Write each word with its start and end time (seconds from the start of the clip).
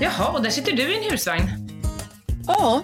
Jaha, 0.00 0.32
och 0.32 0.42
där 0.42 0.50
sitter 0.50 0.72
du 0.72 0.82
i 0.94 0.96
en 1.04 1.10
husvagn. 1.10 1.48
Ja, 2.46 2.82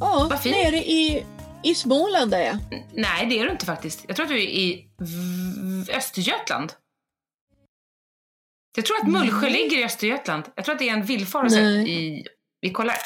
ja 0.00 0.26
Vad 0.30 0.40
fint. 0.42 0.56
nere 0.56 0.76
i, 0.76 1.26
i 1.62 1.74
Småland 1.74 2.34
är 2.34 2.40
jag. 2.46 2.58
Nej, 2.94 3.26
det 3.26 3.38
är 3.40 3.44
du 3.44 3.50
inte 3.50 3.66
faktiskt. 3.66 4.04
Jag 4.08 4.16
tror 4.16 4.24
att 4.26 4.30
du 4.32 4.36
är 4.42 4.48
i 4.48 4.88
v- 5.86 5.92
Östergötland. 5.92 6.72
Jag 8.76 8.86
tror 8.86 8.96
att 9.02 9.08
Mullsjö 9.08 9.48
ligger 9.48 9.78
i 9.78 9.84
Östergötland. 9.84 10.44
Jag 10.54 10.64
tror 10.64 10.72
att 10.74 10.78
det 10.78 10.88
är 10.88 10.92
en 10.92 11.04
villfarelse 11.04 11.60
Nej. 11.62 11.90
i... 12.18 12.26
Vi 12.60 12.70
kollar. 12.72 12.96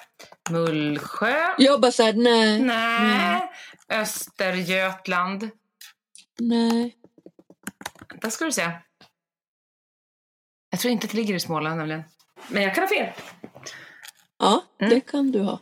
Mullsjö. 0.50 1.54
Jag 1.58 1.80
bara 1.80 1.92
såhär, 1.92 2.12
nej, 2.12 2.60
Nej. 2.62 3.40
Östergötland. 3.88 5.50
nej. 6.38 6.96
Där 8.20 8.30
ska 8.30 8.44
du 8.44 8.52
se. 8.52 8.70
Jag 10.70 10.80
tror 10.80 10.92
inte 10.92 11.04
att 11.04 11.10
det 11.10 11.16
ligger 11.16 11.34
i 11.34 11.40
Småland 11.40 11.76
nämligen. 11.76 12.02
Men 12.48 12.62
jag 12.62 12.74
kan 12.74 12.84
ha 12.84 12.88
fel. 12.88 13.06
Ja, 14.38 14.64
Mm. 14.80 14.94
det 14.94 15.00
kan 15.00 15.32
du 15.32 15.40
ha. 15.40 15.60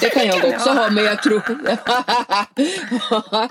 Det 0.00 0.08
kan 0.08 0.26
jag 0.26 0.44
också 0.54 0.70
ha. 0.70 0.90
men 0.90 1.04
jag 1.04 1.22
tror... 1.22 1.42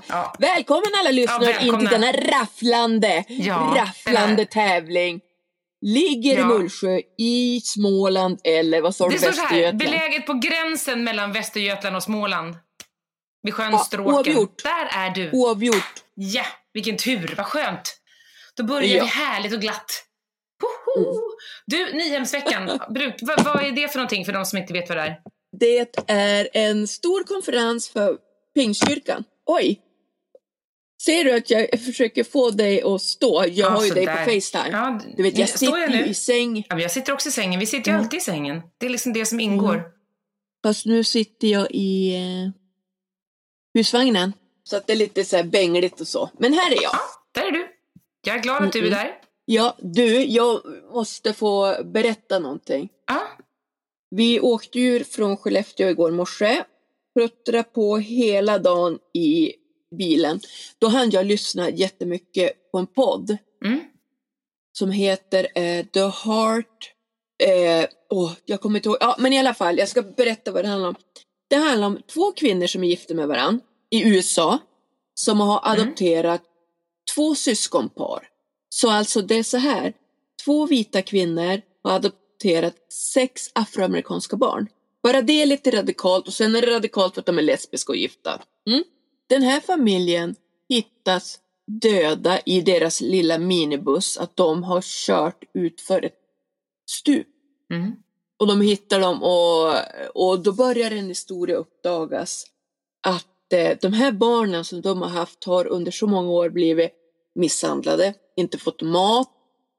Ja. 0.07 0.33
Välkommen 0.39 0.91
alla 0.99 1.11
lyssnare 1.11 1.51
Ja, 1.51 1.59
in 1.59 1.79
till 1.79 1.87
denna 1.89 2.11
rafflande, 2.11 3.23
Ja, 3.27 3.73
rafflande 3.77 4.45
tävling. 4.45 5.19
Ligger 5.81 6.37
Ja. 6.37 6.45
Mullsjö 6.45 6.99
i 7.17 7.61
Småland 7.63 8.39
eller 8.43 8.81
vad 8.81 8.95
sa 8.95 9.05
du, 9.09 9.11
Det 9.11 9.19
står 9.21 9.31
så 9.31 9.41
här, 9.41 9.73
beläget 9.73 10.25
på 10.25 10.33
gränsen 10.33 11.03
mellan 11.03 11.31
Västergötland 11.31 11.95
och 11.95 12.03
Småland. 12.03 12.55
Vid 13.43 13.53
sjön 13.53 13.71
Ja, 13.71 13.77
Stråken. 13.77 14.13
oavgjort. 14.15 14.63
Där 14.63 15.05
är 15.05 15.09
du. 15.09 15.31
Oavgjort. 15.31 15.93
Ja, 16.15 16.45
vilken 16.73 16.97
tur, 16.97 17.33
vad 17.37 17.45
skönt. 17.45 17.97
Då 18.57 18.63
börjar 18.63 18.97
Ja. 18.97 19.03
vi 19.03 19.09
härligt 19.09 19.53
och 19.53 19.61
glatt. 19.61 20.03
Hoho. 20.61 21.21
Du, 21.65 21.93
Nyhemsveckan, 21.93 22.79
bruk, 22.89 23.15
vad, 23.21 23.43
vad 23.45 23.63
är 23.63 23.71
det 23.71 23.87
för 23.87 23.97
någonting 23.99 24.25
för 24.25 24.33
de 24.33 24.45
som 24.45 24.57
inte 24.57 24.73
vet 24.73 24.89
vad 24.89 24.97
det 24.97 25.01
är? 25.01 25.15
Det 25.59 25.97
är 26.07 26.49
en 26.53 26.87
stor 26.87 27.23
konferens 27.23 27.89
för 27.89 28.17
Pingstkyrkan. 28.55 29.23
Oj! 29.45 29.81
Ser 31.05 31.23
du 31.23 31.31
att 31.31 31.49
jag 31.49 31.79
försöker 31.85 32.23
få 32.23 32.49
dig 32.51 32.81
att 32.81 33.01
stå? 33.01 33.45
Jag 33.47 33.69
har 33.69 33.85
ju 33.85 33.91
dig 33.91 34.05
där. 34.05 34.25
på 34.25 34.31
Facetime. 34.31 34.69
Ja, 34.71 34.99
Du 35.17 35.23
vet, 35.23 35.37
jag 35.37 35.49
sitter 35.49 35.77
jag 35.77 35.91
nu? 35.91 36.05
i 36.05 36.13
säng. 36.13 36.57
Ja, 36.69 36.75
men 36.75 36.79
jag 36.79 36.91
sitter 36.91 37.13
också 37.13 37.29
i 37.29 37.31
sängen. 37.31 37.59
Vi 37.59 37.65
sitter 37.65 37.91
ju 37.91 37.95
Mm. 37.95 38.03
alltid 38.05 38.17
i 38.17 38.21
sängen. 38.21 38.61
Det 38.77 38.85
är 38.85 38.89
liksom 38.89 39.13
det 39.13 39.25
som 39.25 39.39
ingår. 39.39 39.73
Mm. 39.73 39.85
Fast 40.63 40.85
nu 40.85 41.03
sitter 41.03 41.47
jag 41.47 41.67
i 41.71 42.15
eh, 42.15 42.51
husvagnen. 43.73 44.33
Så 44.63 44.77
att 44.77 44.87
det 44.87 44.93
är 44.93 44.97
lite 44.97 45.23
så 45.25 45.35
här 45.35 45.43
bängligt 45.43 46.01
och 46.01 46.07
så. 46.07 46.29
Men 46.37 46.53
här 46.53 46.71
är 46.71 46.81
jag. 46.83 46.95
Där 47.31 47.47
är 47.47 47.51
du. 47.51 47.67
Jag 48.25 48.35
är 48.35 48.39
glad 48.39 48.63
att 48.63 48.71
du 48.73 48.85
är 48.87 48.91
där. 48.91 49.11
Ja, 49.53 49.75
du, 49.79 50.25
jag 50.25 50.61
måste 50.93 51.33
få 51.33 51.75
berätta 51.83 52.39
någonting. 52.39 52.89
Ja. 53.07 53.21
Vi 54.15 54.39
åkte 54.39 54.79
ju 54.79 55.03
från 55.03 55.37
Skellefteå 55.37 55.89
igår 55.89 56.11
morse. 56.11 56.63
Pruttra 57.19 57.63
på 57.63 57.97
hela 57.97 58.59
dagen 58.59 58.99
i 59.13 59.53
bilen. 59.97 60.39
Då 60.79 60.87
hann 60.87 61.09
jag 61.09 61.25
lyssna 61.25 61.69
jättemycket 61.69 62.71
på 62.71 62.77
en 62.77 62.87
podd 62.87 63.37
Mm. 63.65 63.79
som 64.77 64.91
heter 64.91 65.47
eh, 65.55 65.85
The 65.85 65.99
Heart... 65.99 66.93
Eh, 67.43 67.89
åh, 68.09 68.31
jag 68.45 68.61
kommer 68.61 68.79
inte 68.79 68.89
ihåg. 68.89 68.97
Ja, 68.99 69.15
men 69.19 69.33
i 69.33 69.39
alla 69.39 69.53
fall, 69.53 69.77
jag 69.77 69.89
ska 69.89 70.01
berätta 70.01 70.51
vad 70.51 70.63
det 70.63 70.67
handlar 70.67 70.89
om. 70.89 70.95
Det 71.49 71.55
handlar 71.55 71.87
om 71.87 72.01
två 72.13 72.31
kvinnor 72.31 72.67
som 72.67 72.83
är 72.83 72.87
gifta 72.87 73.13
med 73.13 73.27
varandra 73.27 73.65
i 73.89 74.09
USA 74.09 74.59
som 75.13 75.39
har 75.39 75.61
Mm. 75.65 75.81
adopterat 75.83 76.41
två 77.15 77.35
syskonpar. 77.35 78.27
Så 78.73 78.89
alltså 78.89 79.21
det 79.21 79.35
är 79.35 79.43
så 79.43 79.57
här. 79.57 79.93
Två 80.45 80.65
vita 80.65 81.01
kvinnor 81.01 81.61
har 81.83 81.91
adopterat 81.91 82.75
sex 83.13 83.41
afroamerikanska 83.53 84.35
barn. 84.35 84.67
Bara 85.03 85.21
det 85.21 85.41
är 85.41 85.45
lite 85.45 85.71
radikalt 85.71 86.27
och 86.27 86.33
sen 86.33 86.55
är 86.55 86.61
det 86.61 86.71
radikalt 86.71 87.13
för 87.13 87.21
att 87.21 87.25
de 87.25 87.37
är 87.37 87.41
lesbiska 87.41 87.91
och 87.91 87.97
gifta. 87.97 88.41
Mm? 88.67 88.83
Den 89.27 89.41
här 89.41 89.59
familjen 89.59 90.35
hittas 90.69 91.39
döda 91.67 92.39
i 92.45 92.61
deras 92.61 93.01
lilla 93.01 93.37
minibuss 93.37 94.17
att 94.17 94.35
de 94.35 94.63
har 94.63 94.81
kört 94.81 95.43
ut 95.53 95.81
för 95.81 96.05
ett 96.05 96.19
stup. 96.89 97.27
Mm. 97.73 97.91
Och 98.39 98.47
de 98.47 98.61
hittar 98.61 98.99
dem 98.99 99.23
och, 99.23 99.73
och 100.13 100.43
då 100.43 100.53
börjar 100.53 100.91
en 100.91 101.07
historia 101.07 101.55
uppdagas 101.55 102.45
att 103.07 103.53
eh, 103.53 103.77
de 103.81 103.93
här 103.93 104.11
barnen 104.11 104.65
som 104.65 104.81
de 104.81 105.01
har 105.01 105.09
haft 105.09 105.43
har 105.43 105.67
under 105.67 105.91
så 105.91 106.07
många 106.07 106.29
år 106.31 106.49
blivit 106.49 107.00
misshandlade, 107.35 108.13
inte 108.35 108.57
fått 108.57 108.81
mat 108.81 109.29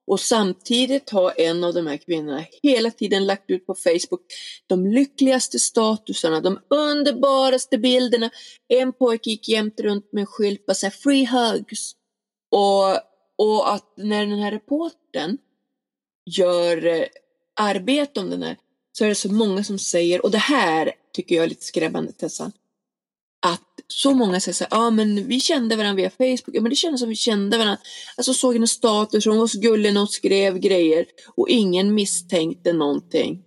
och 0.07 0.21
samtidigt 0.21 1.11
har 1.11 1.41
en 1.41 1.65
av 1.65 1.75
de 1.75 1.87
här 1.87 1.97
kvinnorna 1.97 2.45
hela 2.63 2.91
tiden 2.91 3.27
lagt 3.27 3.51
ut 3.51 3.67
på 3.67 3.75
Facebook 3.75 4.21
de 4.67 4.87
lyckligaste 4.87 5.59
statusarna, 5.59 6.41
de 6.41 6.59
underbaraste 6.69 7.79
bilderna. 7.79 8.31
En 8.69 8.93
pojke 8.93 9.31
gick 9.31 9.49
jämt 9.49 9.81
runt 9.81 10.13
med 10.13 10.21
en 10.21 10.27
skylt 10.27 10.67
bara 10.67 10.75
så 10.75 10.87
här, 10.87 10.91
free 10.91 11.27
hugs. 11.27 11.93
Och, 12.51 12.91
och 13.39 13.73
att 13.75 13.95
när 13.97 14.27
den 14.27 14.39
här 14.39 14.51
reporten 14.51 15.39
gör 16.31 16.87
eh, 16.87 17.05
arbete 17.61 18.21
om 18.21 18.31
den 18.31 18.43
här 18.43 18.57
så 18.93 19.05
är 19.05 19.09
det 19.09 19.15
så 19.15 19.33
många 19.33 19.65
som 19.65 19.79
säger, 19.79 20.25
och 20.25 20.31
det 20.31 20.39
här 20.39 20.93
tycker 21.13 21.35
jag 21.35 21.45
är 21.45 21.49
lite 21.49 21.65
skrämmande 21.65 22.13
Tessan, 22.13 22.53
så 23.89 24.15
många 24.15 24.41
säger 24.41 24.55
så 24.55 24.65
här, 24.65 24.69
ja 24.71 24.87
ah, 24.87 24.91
men 24.91 25.27
vi 25.29 25.41
kände 25.41 25.77
varandra 25.77 25.97
via 25.97 26.11
Facebook, 26.11 26.57
ja 26.57 26.61
men 26.61 26.71
det 26.71 26.77
kändes 26.77 27.01
som 27.01 27.09
vi 27.09 27.17
kände 27.17 27.59
varandra. 27.59 27.81
Alltså 28.17 28.35
såg 28.35 28.57
en 28.57 28.69
status, 28.69 29.27
hon 29.27 29.39
var 29.39 29.47
så 29.47 29.59
gullig 29.59 29.93
när 29.95 30.01
hon 30.01 30.09
skrev 30.09 30.59
grejer 30.59 31.07
och 31.37 31.49
ingen 31.49 31.95
misstänkte 31.95 32.73
någonting 32.73 33.43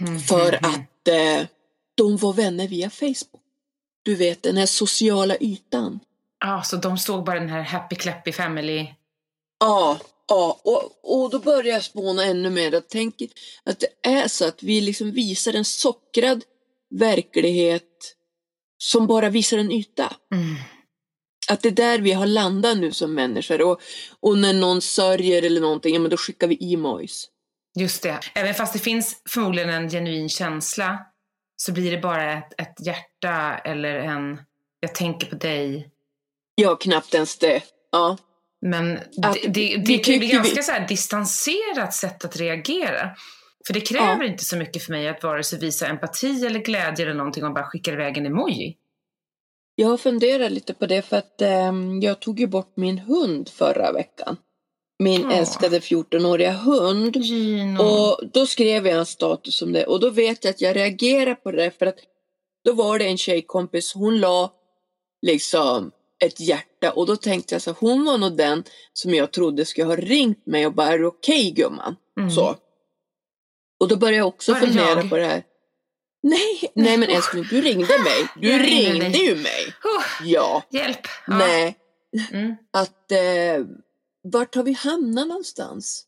Mm. 0.00 0.18
för 0.20 0.52
att 0.52 1.08
eh, 1.08 1.46
de 1.94 2.16
var 2.16 2.32
vänner 2.32 2.68
via 2.68 2.90
Facebook. 2.90 3.42
Du 4.02 4.14
vet 4.14 4.42
den 4.42 4.56
här 4.56 4.66
sociala 4.66 5.36
ytan. 5.40 6.00
Ja, 6.40 6.62
så 6.62 6.76
de 6.76 6.98
såg 6.98 7.24
bara 7.24 7.40
den 7.40 7.48
här 7.48 7.62
happy 7.62 7.96
clappy 7.96 8.32
family. 8.32 8.86
Ja, 9.60 9.98
ja 10.28 10.60
och, 10.64 11.22
och 11.22 11.30
då 11.30 11.38
börjar 11.38 11.74
jag 11.74 11.84
spåna 11.84 12.24
ännu 12.24 12.50
mer. 12.50 12.72
Jag 12.72 12.88
tänker 12.88 13.28
att 13.64 13.80
det 13.80 14.08
är 14.08 14.28
så 14.28 14.48
att 14.48 14.62
vi 14.62 14.80
liksom 14.80 15.10
visar 15.10 15.52
en 15.54 15.64
sockrad 15.64 16.44
verklighet 16.90 18.16
som 18.84 19.06
bara 19.06 19.28
visar 19.30 19.58
en 19.58 19.72
yta. 19.72 20.12
Mm. 20.34 20.54
Att 21.48 21.62
det 21.62 21.68
är 21.68 21.72
där 21.72 21.98
vi 21.98 22.12
har 22.12 22.26
landat 22.26 22.78
nu 22.78 22.92
som 22.92 23.14
människor. 23.14 23.62
Och, 23.62 23.80
och 24.20 24.38
när 24.38 24.52
någon 24.54 24.82
sörjer 24.82 25.42
eller 25.42 25.60
någonting, 25.60 25.94
ja 25.94 26.00
men 26.00 26.10
då 26.10 26.16
skickar 26.16 26.46
vi 26.46 26.74
emojis. 26.74 27.28
Just 27.78 28.02
det. 28.02 28.20
Även 28.34 28.54
fast 28.54 28.72
det 28.72 28.78
finns 28.78 29.22
förmodligen 29.28 29.70
en 29.70 29.90
genuin 29.90 30.28
känsla 30.28 30.98
så 31.56 31.72
blir 31.72 31.90
det 31.90 31.98
bara 31.98 32.32
ett, 32.32 32.60
ett 32.60 32.86
hjärta 32.86 33.58
eller 33.58 33.94
en 33.94 34.40
jag 34.80 34.94
tänker 34.94 35.26
på 35.26 35.36
dig. 35.36 35.90
Ja, 36.54 36.76
knappt 36.76 37.14
ens 37.14 37.38
det. 37.38 37.62
Ja. 37.92 38.16
Men 38.60 38.98
Att 39.22 39.34
det, 39.42 39.48
det, 39.48 39.76
vi 39.76 39.76
det 39.76 39.98
kan 39.98 40.14
ju 40.14 40.18
bli 40.18 40.28
tycker 40.28 40.42
vi- 40.42 40.54
ganska 40.54 40.62
så 40.62 40.86
distanserat 40.88 41.94
sätt 41.94 42.24
att 42.24 42.36
reagera. 42.36 43.10
För 43.66 43.74
det 43.74 43.80
kräver 43.80 44.24
inte 44.24 44.44
så 44.44 44.56
mycket 44.56 44.82
för 44.82 44.92
mig 44.92 45.08
att 45.08 45.22
vare 45.22 45.42
sig 45.42 45.58
visa 45.58 45.86
empati 45.86 46.46
eller 46.46 46.60
glädje 46.60 47.04
eller 47.04 47.14
någonting 47.14 47.44
och 47.44 47.54
bara 47.54 47.64
skickar 47.64 47.92
iväg 47.92 48.18
en 48.18 48.26
emoji. 48.26 48.76
Jag 49.74 49.88
har 49.88 49.96
funderat 49.96 50.52
lite 50.52 50.74
på 50.74 50.86
det 50.86 51.02
för 51.02 51.16
att 51.16 51.42
ehm, 51.42 52.00
jag 52.00 52.20
tog 52.20 52.40
ju 52.40 52.46
bort 52.46 52.72
min 52.76 52.98
hund 52.98 53.48
förra 53.48 53.92
veckan. 53.92 54.36
Min 54.98 55.20
Ja. 55.22 55.32
älskade 55.32 55.78
14-åriga 55.78 56.52
hund. 56.52 57.16
Gino. 57.16 57.82
Och 57.82 58.20
då 58.32 58.46
skrev 58.46 58.86
jag 58.86 58.98
en 58.98 59.06
status 59.06 59.62
om 59.62 59.72
det 59.72 59.86
och 59.86 60.00
då 60.00 60.10
vet 60.10 60.44
jag 60.44 60.50
att 60.50 60.60
jag 60.60 60.76
reagerar 60.76 61.34
på 61.34 61.50
det 61.52 61.78
för 61.78 61.86
att 61.86 61.98
då 62.64 62.72
var 62.72 62.98
det 62.98 63.04
en 63.04 63.18
tjejkompis, 63.18 63.94
hon 63.94 64.20
la 64.20 64.52
liksom 65.26 65.90
ett 66.24 66.40
hjärta 66.40 66.92
och 66.92 67.06
då 67.06 67.16
tänkte 67.16 67.54
jag 67.54 67.62
så 67.62 67.72
hon 67.72 68.04
var 68.04 68.18
nog 68.18 68.36
den 68.36 68.64
som 68.92 69.14
jag 69.14 69.32
trodde 69.32 69.64
skulle 69.64 69.86
ha 69.86 69.96
ringt 69.96 70.46
mig 70.46 70.66
och 70.66 70.72
bara 70.74 70.88
är 70.88 70.98
det 70.98 71.06
okej 71.06 71.50
gumman? 71.50 71.96
Mm. 72.18 72.30
Så. 72.30 72.56
Och 73.80 73.88
då 73.88 73.96
började 73.96 74.16
jag 74.16 74.26
också 74.28 74.52
Var 74.52 74.60
fundera 74.60 74.86
jag? 75.00 75.10
på 75.10 75.16
det 75.16 75.26
här. 75.26 75.42
Nej, 76.22 76.72
nej 76.74 76.96
men 76.98 77.08
älskling, 77.08 77.44
du 77.50 77.60
ringde 77.60 77.98
mig. 77.98 78.28
Du 78.40 78.48
Jag 78.50 78.60
ringde 78.62 79.08
dig. 79.08 79.24
ju 79.26 79.34
mig. 79.36 79.74
Ja, 80.22 80.62
hjälp! 80.70 81.00
Ja. 81.26 81.38
nej. 81.38 81.76
Mm. 82.32 82.54
Att 82.72 83.12
eh, 83.12 83.66
vart 84.32 84.54
har 84.54 84.62
vi 84.62 84.72
hamnat 84.72 85.28
någonstans? 85.28 86.04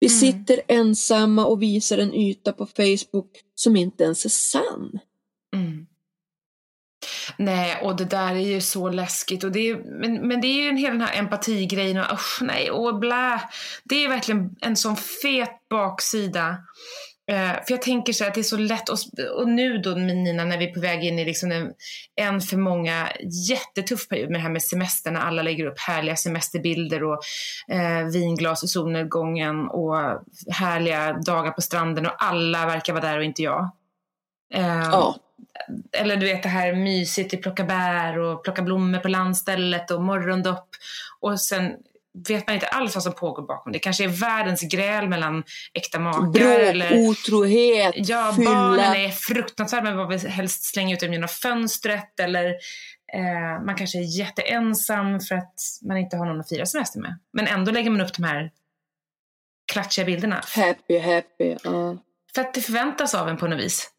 Vi 0.00 0.06
Mm. 0.06 0.18
sitter 0.18 0.60
ensamma 0.68 1.46
och 1.46 1.62
visar 1.62 1.98
en 1.98 2.14
yta 2.14 2.52
på 2.52 2.66
Facebook 2.66 3.30
som 3.54 3.76
inte 3.76 4.04
ens 4.04 4.24
är 4.24 4.28
sann. 4.28 4.98
Mm. 5.56 5.86
Nej, 7.36 7.78
och 7.82 7.96
det 7.96 8.04
där 8.04 8.34
är 8.34 8.48
ju 8.48 8.60
så 8.60 8.88
läskigt. 8.88 9.44
Och 9.44 9.52
det 9.52 9.70
är, 9.70 9.76
men, 10.00 10.28
men 10.28 10.40
det 10.40 10.46
är 10.46 10.62
ju 10.62 10.68
en 10.68 10.76
hel 10.76 10.92
den 10.92 11.00
här 11.00 11.18
empatigrejen 11.18 11.98
och 11.98 12.12
usch, 12.12 12.38
nej, 12.42 12.70
och 12.70 12.98
blä. 12.98 13.40
Det 13.84 14.04
är 14.04 14.08
verkligen 14.08 14.56
en 14.60 14.76
sån 14.76 14.96
fet 14.96 15.68
baksida 15.70 16.56
Eh, 17.30 17.52
för 17.52 17.70
jag 17.72 17.82
tänker 17.82 18.12
så 18.12 18.24
här 18.24 18.30
att 18.30 18.34
det 18.34 18.40
är 18.40 18.42
så 18.42 18.56
lätt, 18.56 18.88
och, 18.88 18.98
och 19.36 19.48
nu 19.48 19.78
då 19.78 19.96
med 19.96 20.16
Nina 20.16 20.44
när 20.44 20.58
vi 20.58 20.68
är 20.68 20.74
på 20.74 20.80
väg 20.80 21.04
in 21.04 21.18
i 21.18 21.24
liksom 21.24 21.52
en, 21.52 21.72
en 22.16 22.40
för 22.40 22.56
många 22.56 23.08
jättetuff 23.48 24.08
period 24.08 24.30
med 24.30 24.40
det 24.40 24.42
här 24.42 24.50
med 24.50 24.62
semestern 24.62 25.14
när 25.14 25.20
alla 25.20 25.42
lägger 25.42 25.66
upp 25.66 25.78
härliga 25.80 26.16
semesterbilder 26.16 27.02
och 27.02 27.18
eh, 27.68 28.04
vinglas 28.12 28.64
i 28.64 28.68
solnedgången 28.68 29.68
och 29.68 29.94
härliga 30.50 31.12
dagar 31.12 31.50
på 31.50 31.60
stranden 31.60 32.06
och 32.06 32.24
alla 32.24 32.66
verkar 32.66 32.92
vara 32.92 33.04
där 33.04 33.18
och 33.18 33.24
inte 33.24 33.42
jag. 33.42 33.70
Eh, 34.54 34.94
oh. 34.94 35.16
Eller 35.92 36.16
du 36.16 36.26
vet 36.26 36.42
det 36.42 36.48
här 36.48 36.72
mysigt, 36.74 37.34
att 37.34 37.42
plocka 37.42 37.64
bär 37.64 38.18
och 38.18 38.44
plocka 38.44 38.62
blommor 38.62 38.98
på 38.98 39.08
landstället 39.08 39.90
och 39.90 40.02
morgondopp. 40.02 40.68
Och 41.20 41.40
sen 41.40 41.72
vet 42.28 42.46
man 42.46 42.54
inte 42.54 42.66
alls 42.66 42.94
vad 42.94 43.02
som 43.02 43.12
pågår 43.12 43.42
bakom. 43.42 43.72
Det 43.72 43.78
kanske 43.78 44.04
är 44.04 44.08
världens 44.08 44.62
gräl 44.62 45.08
mellan 45.08 45.44
äkta 45.74 45.98
makar. 45.98 46.20
Bråk, 46.20 46.60
eller... 46.60 47.08
otrohet, 47.08 47.94
Ja, 47.96 48.32
fylla. 48.36 48.50
barnen 48.50 48.94
är 48.94 49.10
fruktansvärda 49.10 49.94
men 49.94 50.08
vill 50.08 50.28
helst 50.28 50.64
slänga 50.64 50.94
ut 50.94 51.00
dem 51.00 51.12
genom 51.12 51.28
fönstret 51.28 52.20
eller 52.20 52.46
eh, 53.14 53.64
man 53.66 53.74
kanske 53.74 53.98
är 53.98 54.18
jätteensam 54.18 55.20
för 55.20 55.34
att 55.34 55.54
man 55.82 55.96
inte 55.96 56.16
har 56.16 56.26
någon 56.26 56.40
att 56.40 56.48
fira 56.48 56.66
semester 56.66 57.00
med. 57.00 57.18
Men 57.32 57.46
ändå 57.46 57.72
lägger 57.72 57.90
man 57.90 58.00
upp 58.00 58.14
de 58.14 58.24
här 58.24 58.50
klatschiga 59.72 60.04
bilderna. 60.04 60.42
Happy, 60.56 60.98
happy. 60.98 61.56
Ja. 61.64 61.96
För 62.34 62.40
att 62.40 62.54
det 62.54 62.60
förväntas 62.60 63.14
av 63.14 63.28
en 63.28 63.36
på 63.36 63.46
något 63.46 63.58
vis. 63.58 63.90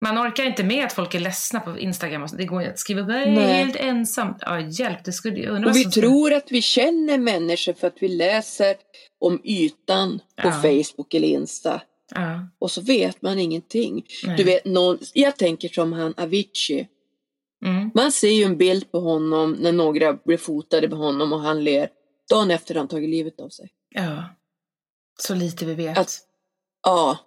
Man 0.00 0.18
orkar 0.18 0.44
inte 0.44 0.64
med 0.64 0.84
att 0.84 0.92
folk 0.92 1.14
är 1.14 1.20
ledsna 1.20 1.60
på 1.60 1.78
Instagram. 1.78 2.26
Det 2.32 2.44
går 2.44 2.60
inte 2.60 2.72
att 2.72 2.78
skriva 2.78 3.00
jag 3.18 3.22
är 3.28 3.54
helt 3.54 3.76
ensam. 3.76 4.34
Ja, 4.40 4.60
hjälp. 4.60 5.04
Det 5.04 5.12
skulle, 5.12 5.38
jag 5.38 5.66
Och 5.66 5.76
vi 5.76 5.82
som 5.82 5.92
tror 5.92 6.32
att 6.32 6.52
vi 6.52 6.62
känner 6.62 7.18
människor 7.18 7.72
för 7.72 7.86
att 7.86 7.96
vi 8.00 8.08
läser 8.08 8.76
om 9.20 9.40
ytan 9.44 10.18
på 10.42 10.48
Ja. 10.48 10.52
Facebook 10.52 11.14
eller 11.14 11.28
Insta. 11.28 11.82
Ja, 12.14 12.48
Och 12.58 12.70
så 12.70 12.80
vet 12.80 13.22
man 13.22 13.38
ingenting. 13.38 14.06
nej. 14.26 14.36
Du 14.36 14.44
vet, 14.44 14.64
någon, 14.64 14.98
jag 15.14 15.36
tänker 15.36 15.68
som 15.68 15.92
han 15.92 16.14
Avicii. 16.16 16.88
Mm. 17.66 17.90
Man 17.94 18.12
ser 18.12 18.28
ju 18.30 18.44
en 18.44 18.56
bild 18.56 18.90
på 18.92 19.00
honom 19.00 19.52
när 19.52 19.72
några 19.72 20.12
blir 20.12 20.36
fotade 20.36 20.88
med 20.88 20.98
honom 20.98 21.32
och 21.32 21.40
han 21.40 21.64
ler. 21.64 21.88
Dagen 22.30 22.50
efter 22.50 22.74
han 22.74 22.88
tagit 22.88 23.08
livet 23.10 23.40
av 23.40 23.48
sig. 23.48 23.68
Ja. 23.94 24.24
Så 25.18 25.34
lite 25.34 25.64
vi 25.66 25.74
vet. 25.74 25.98
Att- 25.98 26.18
Ja, 26.82 27.18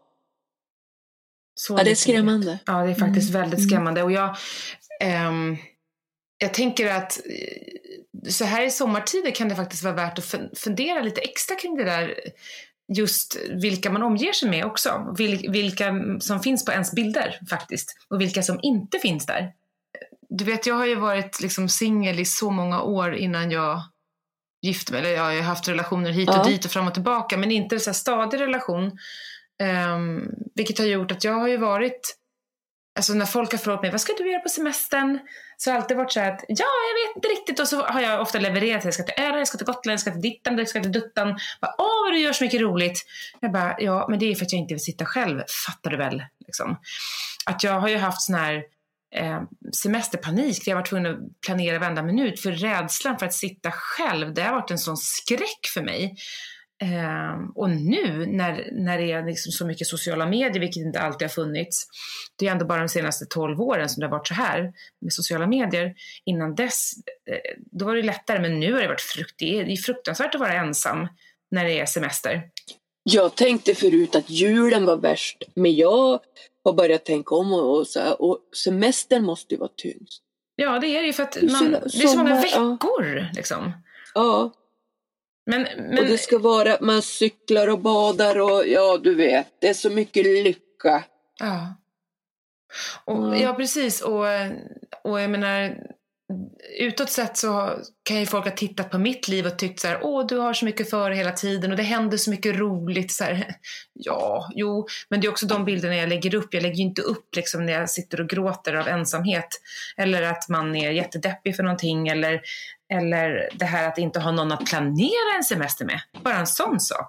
Så 1.56 1.74
ja 1.80 1.84
det 1.84 1.92
är 1.92 1.96
skrämmande. 1.96 2.60
Ja, 2.66 2.74
det 2.84 2.92
är 2.92 2.96
faktiskt 2.96 3.30
Mm. 3.30 3.42
väldigt 3.42 3.60
Mm. 3.60 3.70
skrämmande. 3.70 4.04
Och 4.04 4.12
jag, 4.12 4.36
ehm, 5.02 5.58
jag 6.38 6.54
tänker 6.54 6.92
att 6.94 7.18
eh, 7.26 8.30
så 8.32 8.46
här 8.46 8.66
i 8.66 8.72
sommartider 8.72 9.32
kan 9.32 9.50
det 9.50 9.56
faktiskt 9.56 9.84
vara 9.84 9.94
värt 9.96 10.20
att 10.20 10.26
fun- 10.26 10.56
fundera 10.56 11.02
lite 11.02 11.22
extra 11.22 11.56
kring 11.56 11.76
det 11.76 11.84
där 11.84 12.16
just 12.98 13.38
vilka 13.52 13.92
man 13.92 14.04
omger 14.04 14.34
sig 14.34 14.50
med 14.50 14.66
också. 14.66 15.14
Vil, 15.18 15.50
vilka 15.52 15.94
som 16.20 16.40
finns 16.40 16.66
på 16.66 16.72
ens 16.72 16.92
bilder 16.92 17.40
faktiskt. 17.50 17.98
Och 18.10 18.22
vilka 18.22 18.44
som 18.44 18.60
inte 18.64 19.00
finns 19.00 19.26
där. 19.26 19.52
Du 20.30 20.44
vet, 20.44 20.66
jag 20.66 20.76
har 20.76 20.86
ju 20.86 20.96
varit 20.96 21.42
liksom 21.42 21.70
singel 21.70 22.20
i 22.20 22.26
så 22.26 22.52
många 22.52 22.82
år 22.82 23.16
innan 23.16 23.52
jag 23.52 23.82
gifte 24.62 24.92
mig. 24.92 25.02
Eller 25.02 25.10
jag 25.12 25.24
har 25.24 25.42
haft 25.42 25.68
relationer 25.68 26.12
hit 26.12 26.30
och 26.30 26.36
Ja. 26.36 26.44
dit 26.44 26.66
och 26.66 26.72
fram 26.72 26.88
och 26.88 26.94
tillbaka. 26.94 27.38
Men 27.38 27.52
inte 27.52 27.76
en 27.88 27.94
stadig 27.94 28.40
relation. 28.42 28.98
Um, 29.64 30.36
vilket 30.56 30.78
har 30.78 30.86
gjort 30.86 31.12
att 31.12 31.24
jag 31.24 31.34
har 31.34 31.48
ju 31.48 31.58
varit 31.58 32.18
Alltså 32.96 33.14
när 33.14 33.26
folk 33.26 33.52
har 33.52 33.58
frågat 33.58 33.82
mig, 33.82 33.92
vad 33.92 34.02
ska 34.02 34.14
du 34.18 34.32
göra 34.32 34.42
på 34.42 34.50
semestern? 34.50 35.20
Så 35.58 35.70
har 35.70 35.76
det 35.76 35.82
alltid 35.82 35.98
varit 35.98 36.12
så 36.12 36.20
här 36.20 36.32
att, 36.32 36.44
ja, 36.48 36.66
jag 36.66 37.08
vet 37.08 37.16
inte 37.16 37.28
riktigt. 37.28 37.60
Och 37.60 37.68
så 37.68 37.82
har 37.82 38.02
jag 38.02 38.22
ofta 38.22 38.40
levererat, 38.40 38.86
jag 38.86 38.94
ska 38.94 39.04
till 39.04 39.24
Öland, 39.24 39.40
jag 39.40 39.48
ska 39.48 39.58
till 39.58 39.68
Gotland, 39.68 39.94
jag 39.94 40.00
ska 40.00 40.12
till 40.12 40.22
dittan, 40.22 40.58
jag 40.58 40.70
ska 40.70 40.82
till 40.82 40.92
duttan. 40.92 41.40
Bara, 41.62 41.76
Åh, 41.78 42.06
vad 42.06 42.14
du 42.14 42.20
gör 42.20 42.34
så 42.34 42.44
mycket 42.44 42.62
roligt. 42.62 43.06
Jag 43.40 43.52
bara, 43.52 43.76
ja, 43.80 44.08
men 44.10 44.20
det 44.20 44.32
är 44.32 44.36
för 44.36 44.46
att 44.46 44.54
jag 44.54 44.60
inte 44.60 44.74
vill 44.74 44.84
sitta 44.84 45.06
själv, 45.06 45.42
fattar 45.66 45.92
du 45.92 45.98
väl? 45.98 46.24
Liksom. 46.46 46.78
Att 47.46 47.64
jag 47.64 47.80
har 47.80 47.90
ju 47.90 47.98
haft 47.98 48.22
sån 48.22 48.36
här 48.36 48.64
eh, 49.16 49.42
semesterpanik, 49.72 50.66
där 50.66 50.72
jag 50.72 50.78
var 50.78 50.86
tvungen 50.86 51.12
att 51.12 51.42
planera 51.46 51.80
varenda 51.80 52.04
minut. 52.04 52.40
För 52.40 52.52
rädslan 52.52 53.20
för 53.20 53.26
att 53.26 53.34
sitta 53.34 53.72
själv, 53.72 54.34
det 54.34 54.42
har 54.42 54.54
varit 54.54 54.72
en 54.72 54.80
sån 54.80 54.98
skräck 54.98 55.68
för 55.74 55.82
mig. 55.82 56.16
Eh, 56.84 57.50
och 57.56 57.70
nu 57.70 58.26
när, 58.26 58.70
när 58.72 58.98
det 58.98 59.12
är 59.12 59.26
liksom 59.26 59.52
så 59.52 59.66
mycket 59.66 59.88
sociala 59.88 60.26
medier, 60.26 60.60
vilket 60.60 60.86
inte 60.86 61.00
alltid 61.00 61.28
har 61.28 61.34
funnits, 61.34 61.88
det 62.40 62.48
är 62.48 62.52
ändå 62.52 62.66
bara 62.66 62.80
de 62.80 62.90
senaste 62.90 63.26
12 63.26 63.62
åren 63.62 63.90
som 63.90 64.02
det 64.02 64.08
har 64.08 64.12
varit 64.12 64.28
så 64.28 64.34
här 64.34 64.74
med 65.02 65.14
sociala 65.14 65.48
medier. 65.48 65.94
Innan 66.26 66.56
dess, 66.56 66.92
eh, 67.30 67.58
då 67.72 67.86
var 67.86 67.96
det 67.96 68.02
lättare, 68.02 68.40
men 68.40 68.60
nu 68.60 68.74
har 68.74 68.82
det 68.82 68.88
varit 68.88 69.02
frukt, 69.02 69.36
det 69.38 69.60
är, 69.60 69.76
fruktansvärt 69.76 70.36
att 70.36 70.42
vara 70.42 70.54
ensam 70.54 71.08
när 71.52 71.66
det 71.66 71.80
är 71.80 71.86
semester. 71.86 72.50
Jag 73.04 73.36
tänkte 73.36 73.76
förut 73.76 74.16
att 74.16 74.30
julen 74.30 74.86
var 74.86 74.98
värst, 74.98 75.44
men 75.56 75.76
jag 75.76 76.20
har 76.64 76.74
börjat 76.74 77.06
tänka 77.06 77.36
om 77.36 77.54
och, 77.54 77.78
och, 77.78 77.88
så 77.88 78.14
och 78.14 78.40
semestern 78.64 79.24
måste 79.24 79.54
ju 79.54 79.60
vara 79.60 79.72
tyngst. 79.78 80.22
Ja, 80.56 80.80
det 80.80 80.88
är 80.88 81.02
det 81.02 81.08
ju 81.08 81.14
för 81.14 81.24
att 81.24 81.38
man, 81.42 81.72
det 81.72 82.04
är 82.04 82.08
så 82.08 82.18
många 82.18 82.42
veckor. 82.42 83.28
Liksom. 83.36 83.72
Ja, 84.14 84.52
Men, 85.46 85.62
och 85.62 85.70
men 85.78 86.06
det 86.06 86.18
ska 86.18 86.40
vara, 86.40 86.78
man 86.82 87.02
cyklar 87.02 87.68
och 87.68 87.80
badar 87.80 88.40
och 88.40 88.68
ja, 88.68 88.98
du 88.98 89.16
vet, 89.16 89.48
det 89.60 89.68
är 89.68 89.74
så 89.74 89.90
mycket 89.90 90.26
lycka. 90.26 91.04
Ja. 91.40 91.76
Och, 93.06 93.18
Mm. 93.18 93.42
Ja, 93.42 93.54
precis. 93.54 94.02
Och, 94.02 94.26
och 95.04 95.22
jag 95.22 95.30
menar, 95.30 95.78
utåt 96.80 97.10
sett 97.10 97.38
så 97.38 97.80
kan 98.04 98.20
ju 98.20 98.26
folk 98.26 98.46
ha 98.46 98.52
tittat 98.52 98.92
på 98.92 98.98
mitt 98.98 99.28
liv 99.28 99.46
och 99.46 99.60
tyckt 99.60 99.80
så 99.80 99.88
här, 99.88 100.00
åh, 100.02 100.28
du 100.28 100.38
har 100.38 100.54
så 100.54 100.66
mycket 100.66 100.90
för 100.90 101.12
hela 101.12 101.32
tiden 101.32 101.72
och 101.72 101.78
det 101.78 101.84
händer 101.84 102.18
så 102.18 102.30
mycket 102.30 102.56
roligt. 102.56 103.12
Så 103.12 103.24
här, 103.24 103.56
ja, 103.94 104.50
jo, 104.56 104.88
men 105.10 105.22
det 105.22 105.28
är 105.28 105.32
också 105.32 105.46
de 105.46 105.66
bilderna 105.66 105.96
jag 105.96 106.10
lägger 106.10 106.36
upp. 106.36 106.54
Jag 106.54 106.64
lägger 106.64 106.76
ju 106.76 106.84
inte 106.84 107.02
upp 107.02 107.36
liksom 107.36 107.66
när 107.66 107.74
jag 107.74 107.90
sitter 107.90 108.22
och 108.22 108.30
gråter 108.30 108.74
av 108.74 108.88
ensamhet. 108.88 109.48
Eller 109.98 110.22
att 110.22 110.50
man 110.50 110.76
är 110.76 110.92
jättedeppig 110.92 111.56
för 111.56 111.64
någonting. 111.64 112.08
Eller, 112.08 112.42
eller 112.94 113.50
det 113.54 113.66
här 113.66 113.88
att 113.88 113.98
inte 113.98 114.20
ha 114.20 114.32
någon 114.32 114.52
att 114.52 114.66
planera 114.66 115.38
en 115.38 115.44
semester 115.44 115.86
med. 115.86 116.02
Bara 116.24 116.38
en 116.38 116.48
sån 116.48 116.80
sak. 116.80 117.08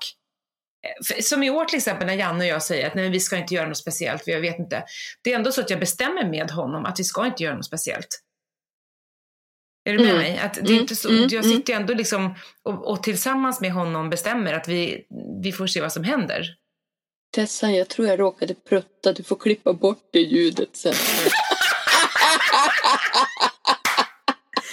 Som 1.23 1.43
i 1.43 1.51
år 1.51 1.65
till 1.65 1.77
exempel 1.77 2.07
när 2.07 2.15
Janne 2.15 2.45
och 2.45 2.51
jag 2.51 2.63
säger 2.63 2.87
att 2.87 2.95
nej, 2.95 3.09
vi 3.09 3.21
ska 3.21 3.37
inte 3.37 3.55
göra 3.55 3.69
något 3.69 3.77
speciellt, 3.77 4.27
jag 4.27 4.41
vet 4.41 4.59
inte. 4.59 4.85
Det 5.23 5.33
är 5.33 5.37
ändå 5.37 5.53
så 5.53 5.61
att 5.61 5.71
jag 5.71 5.81
bestämmer 5.81 6.29
med 6.31 6.51
honom 6.51 6.85
att 6.85 7.01
vi 7.01 7.05
ska 7.05 7.27
inte 7.27 7.43
göra 7.43 7.55
något 7.55 7.67
speciellt. 7.67 8.21
Är 9.85 9.93
du 9.93 9.99
med 9.99 10.11
Mm. 10.11 10.17
mig? 10.17 10.39
Att 10.39 10.55
det 10.55 10.61
är 10.61 10.67
Mm, 10.67 10.81
inte 10.81 10.97
så, 10.97 11.09
mm, 11.09 11.23
jag 11.23 11.33
mm. 11.45 11.57
sitter 11.57 11.73
ju 11.73 11.77
ändå 11.81 11.95
liksom 11.95 12.35
och, 12.63 12.89
och 12.91 13.03
tillsammans 13.03 13.61
med 13.61 13.73
honom 13.73 14.11
bestämmer 14.11 14.53
att 14.53 14.69
vi, 14.69 15.07
vi 15.43 15.53
får 15.53 15.67
se 15.67 15.81
vad 15.81 15.93
som 15.93 16.05
händer. 16.05 16.47
Tessan, 17.35 17.75
jag 17.75 17.89
tror 17.89 18.09
jag 18.09 18.21
råkade 18.21 18.55
prutta, 18.55 19.13
du 19.13 19.23
får 19.23 19.37
klippa 19.37 19.73
bort 19.73 20.09
det 20.13 20.21
ljudet 20.21 20.77
sen. 20.77 20.95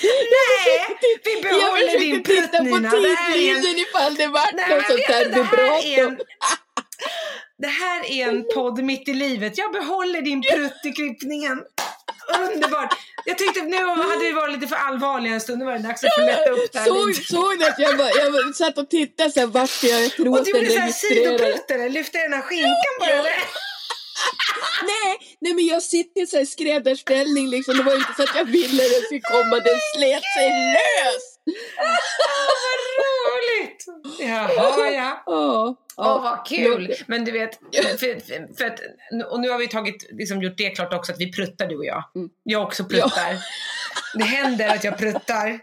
Nej, 0.02 0.98
vi 1.24 1.34
Jag 1.34 1.44
behåller 1.44 2.00
din 2.00 2.24
försökte 2.24 2.42
prutt 2.42 2.52
titta 2.52 2.58
på 2.58 2.64
Nina. 2.64 2.90
Det 2.90 2.98
här 2.98 3.38
är 3.38 3.50
en, 3.50 3.56
tidslinjen 3.56 3.78
ifall 3.80 4.16
det 4.16 4.28
vart 4.28 4.54
något 4.54 4.86
sånt 4.88 5.08
här 5.08 5.26
vibrato. 5.26 6.24
det 7.58 7.68
här 7.68 8.12
är 8.12 8.28
en 8.30 8.46
podd 8.56 8.84
mitt 8.84 9.08
i 9.08 9.14
livet. 9.14 9.58
Jag 9.58 9.72
behåller 9.72 10.22
din 10.22 10.42
prutt 10.42 10.86
i 10.86 10.92
klippningen. 10.92 11.64
Underbart. 12.40 12.94
Jag 13.26 13.38
tyckte 13.38 13.62
nu 13.62 13.78
hade 13.86 14.20
vi 14.20 14.32
varit 14.32 14.54
lite 14.56 14.68
för 14.68 14.76
allvarliga 14.76 15.34
en 15.34 15.42
stund. 15.42 15.60
Nu 15.60 15.66
var 15.66 15.74
det 15.74 15.80
dags 15.80 16.04
att 16.04 16.16
få 16.16 16.22
lätta 16.22 16.50
upp 16.50 16.72
det 16.72 16.80
här 16.80 16.86
Såg, 16.86 17.08
lite. 17.08 17.24
såg 17.34 17.60
du 17.60 17.66
att 17.66 17.80
jag, 17.80 17.98
bara, 17.98 18.10
jag 18.10 18.56
satt 18.56 18.78
och 18.78 18.90
tittade 18.90 19.32
så 19.32 19.40
här 19.40 19.48
vart 19.48 19.84
jag, 19.84 20.12
tror 20.12 20.38
Och 20.40 20.46
du 20.46 20.52
gjorde 20.52 20.70
såhär 20.72 20.82
registrerade. 20.88 21.38
sidoprutt 21.38 21.72
eller 21.72 21.90
lyfte 21.90 22.18
den 22.18 22.34
här 22.34 22.42
skinkan 22.42 22.94
bara 23.00 23.10
Ja. 23.10 23.24
Nej, 24.84 25.18
nej 25.42 25.54
men 25.54 25.66
jag 25.66 25.84
sitter 25.84 26.22
i 26.22 26.28
så 26.28 26.38
här 26.38 26.46
skräddarställning 26.46 27.50
liksom. 27.50 27.78
Det 27.78 27.84
var 27.84 27.96
inte 27.96 28.14
så 28.18 28.24
att 28.24 28.36
jag 28.36 28.46
ville 28.46 28.84
den 28.84 29.02
skulle 29.06 29.22
komma, 29.22 29.56
den 29.60 29.80
slet 29.96 30.24
sig 30.38 30.50
lös. 30.76 31.24
Vad 31.78 32.78
roligt! 33.02 33.86
Jaha 34.20 34.90
ja. 34.92 35.24
Ja, 35.26 35.76
Åh 35.98 36.22
vad 36.24 36.46
kul! 36.48 36.94
Men 37.08 37.26
du 37.26 37.32
vet, 37.32 37.60
för, 38.00 38.56
för, 38.58 38.66
att, 38.66 38.80
och 39.32 39.40
nu 39.40 39.50
har 39.50 39.58
vi 39.58 39.68
tagit, 39.68 40.08
liksom 40.12 40.42
gjort 40.42 40.58
det 40.58 40.70
klart 40.70 40.94
också 40.94 41.12
att 41.12 41.20
vi 41.20 41.32
pruttar 41.34 41.68
du 41.68 41.78
och 41.78 41.86
jag. 41.86 42.04
Mm. 42.16 42.30
Jag 42.44 42.64
också 42.64 42.84
pruttar. 42.84 43.38
Det 44.14 44.24
händer 44.24 44.70
att 44.70 44.84
jag 44.84 44.98
pruttar. 44.98 45.60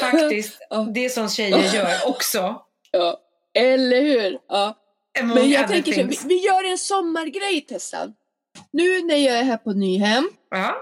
Faktiskt. 0.00 0.58
Ja. 0.70 0.88
Det 0.94 1.04
är 1.04 1.08
sånt 1.08 1.32
tjejer 1.32 1.74
gör 1.74 1.96
också. 2.06 2.62
Ja, 2.90 3.20
eller 3.54 4.02
hur? 4.02 4.38
Ja. 4.48 4.74
Among 5.20 5.34
Men 5.34 5.50
jag 5.50 5.68
tänker 5.68 5.92
så, 5.92 6.02
vi, 6.02 6.18
vi 6.24 6.34
gör 6.34 6.70
en 6.70 6.78
sommargrej 6.78 7.60
Tessan. 7.60 8.14
Nu 8.72 9.02
när 9.02 9.16
jag 9.16 9.38
är 9.38 9.42
här 9.42 9.56
på 9.56 9.72
Nyhem, 9.72 10.30
Ja, 10.50 10.76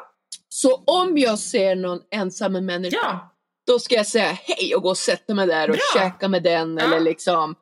så 0.48 0.74
om 0.86 1.18
jag 1.18 1.38
ser 1.38 1.74
någon 1.74 2.00
ensam 2.10 2.52
människa, 2.52 2.96
ja, 3.02 3.34
då 3.66 3.78
ska 3.78 3.94
jag 3.94 4.06
säga 4.06 4.38
hej 4.42 4.74
och 4.74 4.82
gå 4.82 4.88
och 4.88 4.98
sätta 4.98 5.34
mig 5.34 5.46
där 5.46 5.70
och 5.70 5.76
Bra. 5.76 6.00
käka 6.00 6.28
med 6.28 6.42
den 6.42 6.76
Ja. 6.76 6.84
eller 6.84 7.00
liksom 7.00 7.54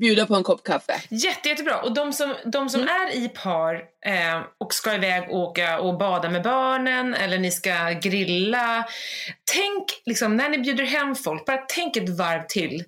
bjuda 0.00 0.26
på 0.26 0.34
en 0.34 0.42
kopp 0.42 0.64
kaffe. 0.64 1.00
Jätte, 1.08 1.48
jättebra. 1.48 1.80
Och 1.80 1.94
de 1.94 2.12
som, 2.12 2.34
de 2.44 2.68
som 2.68 2.80
Mm. 2.80 2.94
är 2.94 3.16
i 3.16 3.28
par 3.28 3.74
eh, 4.06 4.42
och 4.60 4.74
ska 4.74 4.94
iväg 4.94 5.30
och 5.30 5.38
åka 5.38 5.78
och 5.80 5.98
bada 5.98 6.30
med 6.30 6.42
barnen 6.42 7.14
eller 7.14 7.38
ni 7.38 7.50
ska 7.50 7.90
grilla. 7.90 8.86
Tänk 9.52 9.84
liksom 10.06 10.36
när 10.36 10.48
ni 10.48 10.58
bjuder 10.58 10.84
hem 10.84 11.14
folk, 11.14 11.44
bara 11.46 11.64
tänk 11.68 11.96
ett 11.96 12.08
varv 12.08 12.42
till. 12.48 12.84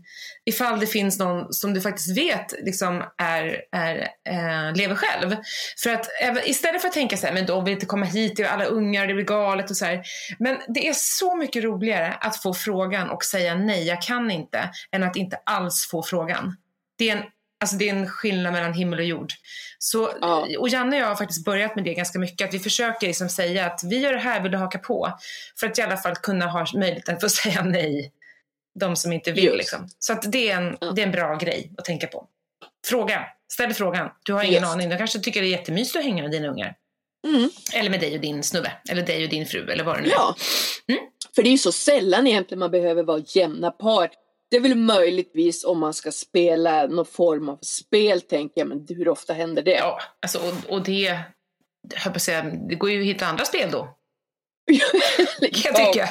Ifall 0.47 0.81
det 0.81 0.87
finns 0.87 1.19
någon 1.19 1.53
som 1.53 1.75
du 1.75 1.81
faktiskt 1.81 2.19
vet 2.19 2.55
liksom 2.63 3.03
är, 3.19 3.61
är, 3.73 3.97
eh, 4.29 4.75
lever 4.75 4.95
själv. 4.95 5.37
För 5.83 5.91
att 5.91 6.07
istället 6.45 6.81
för 6.81 6.89
att 6.89 6.95
tänka 6.95 7.17
så 7.17 7.27
här, 7.27 7.35
men 7.35 7.47
de 7.47 7.65
vill 7.65 7.75
inte 7.75 7.87
komma 7.87 8.07
hit, 8.07 8.37
det 8.37 8.43
är 8.43 8.49
alla 8.49 8.65
ungar, 8.65 9.07
det 9.07 9.15
blir 9.15 9.25
galet 9.25 9.71
och 9.71 9.77
så 9.77 9.85
här. 9.85 10.03
Men 10.39 10.59
det 10.69 10.89
är 10.89 10.93
så 10.97 11.37
mycket 11.37 11.65
roligare 11.65 12.13
att 12.21 12.43
få 12.43 12.55
frågan 12.55 13.11
och 13.11 13.25
säga 13.25 13.55
nej, 13.55 13.87
jag 13.87 14.03
kan 14.03 14.31
inte, 14.31 14.71
än 14.93 15.03
att 15.03 15.17
inte 15.17 15.39
alls 15.47 15.89
få 15.91 16.03
frågan. 16.03 16.57
Det 16.97 17.11
är 17.11 17.17
en, 17.17 17.23
alltså 17.61 17.77
det 17.77 17.89
är 17.89 17.95
en 17.95 18.09
skillnad 18.09 18.53
mellan 18.53 18.73
himmel 18.73 18.99
och 18.99 19.05
jord. 19.05 19.33
Så, 19.79 20.13
Ja. 20.21 20.47
Och 20.59 20.69
Janne 20.69 20.97
och 20.97 21.03
jag 21.03 21.07
har 21.09 21.17
faktiskt 21.17 21.45
börjat 21.45 21.75
med 21.77 21.85
det 21.85 21.95
ganska 21.95 22.19
mycket. 22.19 22.49
Att 22.49 22.55
vi 22.55 22.59
försöker 22.59 23.07
liksom 23.07 23.29
säga 23.29 23.67
att 23.67 23.81
vi 23.85 23.99
gör 23.99 24.13
det 24.13 24.19
här, 24.19 24.41
vill 24.43 24.53
du 24.53 24.59
haka 24.59 24.79
på? 24.79 25.19
För 25.61 25.67
att 25.67 25.79
i 25.79 25.83
alla 25.83 25.97
fall 25.97 26.15
kunna 26.17 26.47
ha 26.47 26.67
möjligheten 26.75 27.15
att 27.15 27.21
få 27.21 27.29
säga 27.43 27.63
nej. 27.65 28.13
De 28.81 28.97
som 28.97 29.13
inte 29.13 29.33
vill. 29.33 29.57
Liksom. 29.57 29.89
Så 29.99 30.13
att 30.13 30.33
det, 30.33 30.51
är 30.51 30.57
en, 30.57 30.77
Ja. 30.81 30.93
det 30.93 31.03
är 31.03 31.07
en 31.07 31.13
bra 31.13 31.35
grej 31.37 31.73
att 31.79 31.85
tänka 31.85 32.07
på. 32.07 32.27
Fråga. 32.87 33.27
Ställ 33.53 33.75
frågan. 33.75 34.11
Du 34.25 34.33
har 34.33 34.43
ingen 34.43 34.55
Just. 34.63 34.73
aning. 34.73 34.89
De 34.89 34.97
kanske 34.97 35.19
tycker 35.19 35.41
det 35.43 35.47
är 35.47 35.51
jättemysigt 35.51 35.97
att 35.97 36.05
hänga 36.05 36.23
med 36.23 36.31
dina 36.33 36.49
ungar. 36.49 36.75
Mm. 37.27 37.51
Eller 37.75 37.91
med 37.91 38.01
dig 38.01 38.15
och 38.15 38.21
din 38.21 38.43
snubbe. 38.43 38.73
Eller 38.91 39.03
dig 39.03 39.25
och 39.25 39.31
din 39.31 39.47
fru. 39.47 39.71
Eller 39.71 39.85
vad 39.85 39.97
det 39.97 40.01
nu 40.03 40.09
är. 40.09 40.13
Ja. 40.13 40.37
Mm. 40.89 41.01
För 41.35 41.43
det 41.43 41.49
är 41.49 41.51
ju 41.51 41.59
så 41.59 41.73
sällan 41.73 42.27
egentligen 42.27 42.59
man 42.59 42.71
behöver 42.71 43.03
vara 43.03 43.23
jämna 43.27 43.71
par. 43.71 44.11
Det 44.51 44.57
är 44.57 44.61
väl 44.61 44.75
möjligtvis 44.75 45.65
om 45.65 45.79
man 45.79 45.95
ska 45.95 46.13
spela 46.13 46.87
någon 46.87 47.07
form 47.07 47.49
av 47.49 47.59
spel, 47.63 48.21
tänker 48.21 48.61
jag. 48.61 48.69
Men 48.69 48.87
hur 48.89 49.09
ofta 49.09 49.33
händer 49.33 49.63
det? 49.63 49.77
Ja, 49.77 50.01
alltså, 50.23 50.39
och, 50.39 50.55
och 50.69 50.83
det, 50.83 51.21
jag 52.05 52.15
på 52.15 52.21
säga, 52.21 52.43
det 52.43 52.75
går 52.75 52.91
ju 52.91 53.01
att 53.01 53.07
hitta 53.07 53.27
andra 53.27 53.45
spel 53.45 53.71
då. 53.71 53.97
jag 55.41 55.77
tycka. 55.77 56.07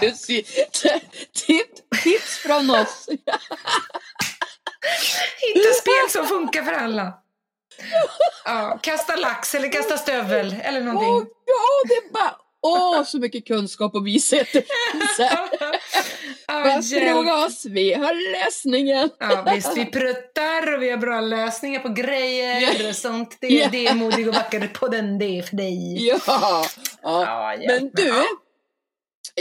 Tips, 2.04 2.38
från 2.38 2.70
oss. 2.70 3.10
Hitta 5.42 5.74
spel 5.74 6.10
som 6.10 6.28
funkar 6.28 6.64
för 6.64 6.74
alla. 6.74 7.14
Ja, 8.46 8.80
kasta 8.82 9.16
lax 9.16 9.56
eller 9.56 9.72
kasta 9.72 9.98
stövel 9.98 10.56
eller 10.64 10.80
Åh, 10.80 10.86
någonting. 10.86 11.34
ja, 11.46 11.84
det 11.88 11.94
är 11.94 12.12
bara... 12.14 12.36
Åh, 12.62 13.04
så 13.04 13.20
mycket 13.20 13.48
kunskap 13.48 13.96
och 13.96 14.08
vishet 14.08 14.48
det 14.54 14.66
finns 14.92 15.18
här. 15.20 15.50
Ja, 16.58 16.64
Bara 16.64 17.14
fråga 17.14 17.46
oss, 17.46 17.66
vi 17.66 17.94
har 17.94 18.32
lösningen. 18.46 19.10
Ja, 19.20 19.52
visst, 19.56 19.78
vi 19.78 19.86
pruttar 19.86 20.74
och 20.76 20.82
vi 20.84 20.90
har 20.90 20.98
bra 20.98 21.22
lösningar 21.22 21.80
på 21.80 21.90
grejer 21.90 22.62
Ja. 22.84 22.90
och 22.90 22.96
sånt. 22.96 23.38
Det, 23.42 23.48
Ja. 23.48 23.68
det 23.72 23.88
är 23.88 23.94
modig 23.96 24.28
och 24.28 24.36
vacker 24.36 24.68
på 24.68 24.88
den, 24.88 25.18
det 25.20 25.26
är 25.26 25.42
för 25.42 25.56
dig. 25.56 26.08
Ja. 26.08 26.20
ja. 26.28 26.66
Ja, 27.04 27.56
Men 27.68 27.92
du, 27.94 28.08
Ja. 28.08 28.24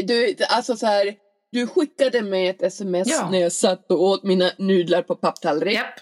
du, 0.02 0.35
alltså 0.49 0.76
så 0.76 0.87
här, 0.87 1.14
du 1.52 1.66
skickade 1.66 2.23
mig 2.23 2.49
ett 2.49 2.62
sms 2.62 3.09
Ja. 3.09 3.28
när 3.30 3.38
jag 3.38 3.52
satt 3.52 3.90
och 3.90 4.02
åt 4.02 4.23
mina 4.23 4.50
nudlar 4.59 5.02
på 5.02 5.16
papptallrik. 5.16 5.75
Japp. 5.75 5.94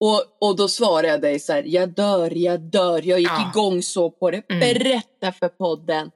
Och, 0.00 0.48
och 0.48 0.56
då 0.56 0.68
svarade 0.68 1.08
jag 1.08 1.20
dig 1.20 1.38
så 1.40 1.52
här, 1.52 1.62
jag 1.66 1.88
dör, 1.88 2.32
jag 2.36 2.60
dör. 2.60 3.00
Jag 3.04 3.20
gick 3.20 3.28
Ja. 3.28 3.50
igång 3.50 3.82
så 3.82 4.10
på 4.10 4.30
det. 4.30 4.42
Mm. 4.50 4.60
Berätta 4.60 5.32
för 5.32 5.48
podden 5.48 6.10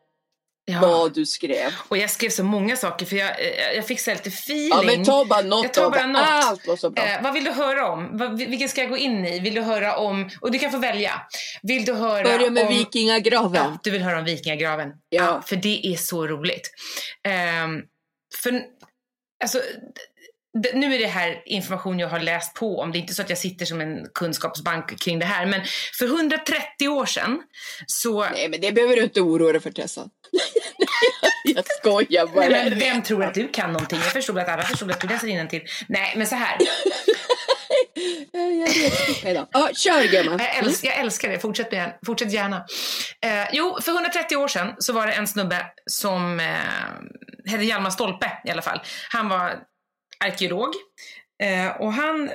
Ja. 0.69 0.81
vad 0.81 1.15
du 1.15 1.27
skrev. 1.27 1.73
Och 1.89 1.99
jag 1.99 2.11
skrev 2.11 2.31
så 2.31 2.45
många 2.45 2.77
saker 2.77 3.07
för 3.07 3.17
jag, 3.17 3.29
eh, 3.29 3.77
jag 3.77 3.87
fick 3.87 4.01
så 4.01 4.11
lite 4.11 4.29
feeling. 4.29 4.69
Ja, 4.71 4.83
men 4.83 5.05
ta 5.05 5.25
bara 5.25 5.43
något 5.43 5.65
Jag 5.65 5.75
tar 5.75 5.91
bara 5.91 6.07
något. 6.07 6.23
Allt 6.27 6.67
var 6.67 6.77
så 6.77 6.91
bra. 6.91 7.05
Eh, 7.05 7.23
vad 7.23 7.33
vill 7.35 7.45
du 7.45 7.51
höra 7.51 7.89
om? 7.89 8.19
Vad, 8.19 8.39
vilken 8.39 8.69
ska 8.69 8.81
jag 8.81 8.91
gå 8.91 8.97
in 8.97 9.25
i? 9.27 9.41
Vill 9.41 9.55
du 9.55 9.61
höra 9.61 9.97
om, 9.97 10.31
och 10.41 10.51
du 10.51 10.59
kan 10.59 10.71
få 10.71 10.79
välja. 10.79 11.23
Vill 11.63 11.85
du 11.85 11.95
höra 11.95 12.25
Börja 12.25 12.51
med 12.51 12.67
om, 12.67 12.75
vikingagraven. 12.75 13.65
Ja, 13.65 13.79
du 13.83 13.91
vill 13.91 14.03
höra 14.03 14.19
om 14.19 14.25
vikingagraven. 14.25 14.93
Ja. 15.09 15.43
för 15.47 15.57
det 15.57 15.87
är 15.87 15.97
så 15.97 16.27
roligt. 16.27 16.71
Ehm, 17.29 17.83
för, 18.43 18.63
alltså, 19.43 19.59
nu 20.75 20.95
är 20.95 20.99
det 20.99 21.07
här 21.07 21.43
information 21.47 21.99
jag 21.99 22.09
har 22.09 22.21
läst 22.21 22.55
på 22.55 22.81
om. 22.81 22.93
Det 22.93 22.99
är 22.99 23.01
inte 23.01 23.15
så 23.15 23.23
att 23.23 23.31
jag 23.31 23.39
sitter 23.39 23.67
som 23.67 23.81
en 23.81 24.07
kunskapsbank 24.15 25.01
kring 25.01 25.19
det 25.19 25.27
här. 25.27 25.47
Men 25.47 25.61
för 25.99 26.07
130 26.07 26.89
år 26.89 27.07
sedan 27.07 27.43
så... 27.87 28.25
Nej, 28.25 28.49
men 28.49 28.61
det 28.61 28.73
behöver 28.73 28.97
du 28.97 29.03
inte 29.03 29.21
oroa 29.21 29.53
dig 29.53 29.61
för 29.61 29.71
Tessan. 29.71 30.11
jag 31.45 31.65
skojar 31.67 32.27
bara. 32.27 32.49
Nej, 32.49 32.71
men 32.71 32.79
vem 32.79 33.03
tror 33.03 33.25
att 33.25 33.35
du 33.35 33.49
kan 33.49 33.73
någonting? 33.73 33.99
Jag 33.99 34.13
förstod 34.13 34.39
att 34.39 34.49
alla 34.49 34.63
förstod 34.63 34.91
att 34.91 35.01
du 35.01 35.09
läser 35.09 35.47
till. 35.47 35.63
Nej, 35.89 36.15
men 36.17 36.27
så 36.27 36.35
här. 36.35 36.57
jag 38.33 38.73
vet 38.75 39.09
inte. 39.09 39.47
Ja, 39.53 39.71
kör 39.75 40.11
gumman. 40.11 40.39
Jag, 40.39 40.57
älsk, 40.57 40.85
jag 40.85 40.97
älskar 40.99 41.29
det. 41.29 41.39
Fortsätt, 41.39 41.73
med, 41.73 41.99
fortsätt 42.07 42.33
gärna. 42.33 42.57
Eh, 43.25 43.49
jo, 43.53 43.79
för 43.83 43.93
130 43.93 44.37
år 44.37 44.49
sedan 44.49 44.75
så 44.79 44.93
var 44.93 45.07
det 45.07 45.13
en 45.13 45.27
snubbe 45.27 45.67
som 45.87 46.41
eh, 46.41 46.47
hette 47.51 47.65
Hjalmar 47.65 47.91
Stolpe 47.91 48.33
i 48.45 48.51
alla 48.51 48.63
fall. 48.63 48.81
Han 49.11 49.29
var 49.29 49.59
arkeolog 50.25 50.71
eh, 51.43 51.81
och 51.81 51.93
han 51.93 52.31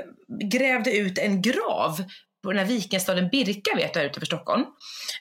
grävde 0.51 0.97
ut 0.97 1.17
en 1.17 1.41
grav 1.41 2.03
på 2.43 2.51
den 2.51 2.59
här 2.59 2.65
vikingastaden 2.65 3.29
Birka 3.29 3.75
vet 3.75 3.95
jag 3.95 4.05
utanför 4.05 4.25
Stockholm. 4.25 4.65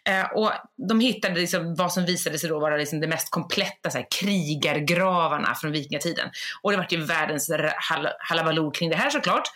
Eh, 0.09 0.33
och 0.33 0.53
de 0.89 1.01
hittade 1.01 1.41
liksom 1.41 1.75
vad 1.75 1.93
som 1.93 2.05
visade 2.05 2.39
sig 2.39 2.49
då 2.49 2.61
vara 2.61 2.77
liksom 2.77 3.01
det 3.01 3.07
mest 3.07 3.31
kompletta 3.31 3.91
så 3.91 3.99
här, 3.99 4.07
krigargravarna 4.21 5.55
från 5.55 5.73
vikingatiden. 5.73 6.31
Och 6.63 6.71
det 6.71 6.77
var 6.77 6.87
ju 6.91 7.05
världens 7.05 7.51
hal- 7.91 8.13
halabaloo 8.19 8.71
kring 8.71 8.91
det 8.91 8.97
här 8.97 9.11
såklart. 9.11 9.49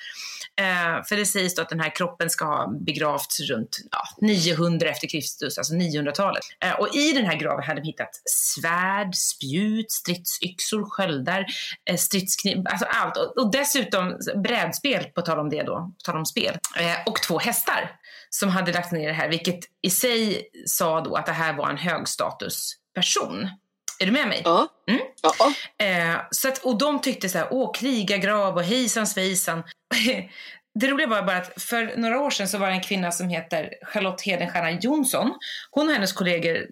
Eh, 0.60 1.04
för 1.08 1.16
det 1.16 1.26
sägs 1.26 1.58
att 1.58 1.68
den 1.68 1.80
här 1.80 1.96
kroppen 1.96 2.30
ska 2.30 2.44
ha 2.44 2.72
begravts 2.80 3.40
runt 3.40 3.76
ja, 3.90 4.26
900 4.26 4.88
efter 4.88 5.08
Kristus, 5.08 5.58
alltså 5.58 5.74
900-talet. 5.74 6.42
Eh, 6.64 6.72
och 6.72 6.94
i 6.94 7.12
den 7.12 7.24
här 7.26 7.36
graven 7.36 7.64
hade 7.64 7.80
de 7.80 7.86
hittat 7.86 8.10
svärd, 8.24 9.14
spjut, 9.14 9.92
stridsyxor, 9.92 10.90
sköldar, 10.90 11.46
eh, 11.90 11.96
stridskniv, 11.96 12.62
alltså 12.64 12.86
allt. 12.86 13.16
Och, 13.16 13.38
och 13.38 13.50
dessutom 13.50 14.18
brädspel, 14.42 15.04
på 15.04 15.22
tal 15.22 15.38
om 15.38 15.48
det 15.50 15.62
då, 15.62 15.74
på 15.76 16.10
tal 16.10 16.16
om 16.16 16.26
spel. 16.26 16.58
Eh, 16.76 16.96
och 17.06 17.22
två 17.22 17.38
hästar 17.38 17.90
som 18.30 18.48
hade 18.48 18.72
lagt 18.72 18.92
ner 18.92 19.08
det 19.08 19.14
här, 19.14 19.28
vilket 19.28 19.60
i 19.82 19.90
sig 19.90 20.50
sa 20.66 21.00
då 21.00 21.14
att 21.14 21.26
det 21.26 21.32
här 21.32 21.52
var 21.52 21.70
en 21.70 21.78
högstatusperson. 21.78 23.48
Är 23.98 24.06
du 24.06 24.12
med 24.12 24.28
mig? 24.28 24.42
Ja. 24.44 24.68
Mm. 24.88 25.00
Ja. 25.22 25.32
ja. 25.38 25.52
Eh, 25.86 26.16
så 26.30 26.48
att, 26.48 26.64
och 26.64 26.78
de 26.78 27.00
tyckte 27.00 27.28
så 27.28 27.38
här, 27.38 27.48
åh 27.50 27.72
krigargrav 27.74 28.56
och 28.56 28.62
hejsan 28.62 29.06
svejsan. 29.06 29.62
Det 30.78 30.88
roliga 30.88 31.06
var 31.06 31.22
bara 31.22 31.36
att 31.36 31.62
för 31.62 31.96
några 31.96 32.20
år 32.20 32.30
sedan 32.30 32.48
så 32.48 32.58
var 32.58 32.66
det 32.66 32.72
en 32.72 32.80
kvinna 32.82 33.12
som 33.12 33.28
heter 33.28 33.74
Charlotte 33.82 34.20
Hedenstierna 34.22 34.70
Jonsson. 34.70 35.34
Hon 35.70 35.86
och 35.88 35.92
hennes 35.94 36.12
kollegor 36.12 36.66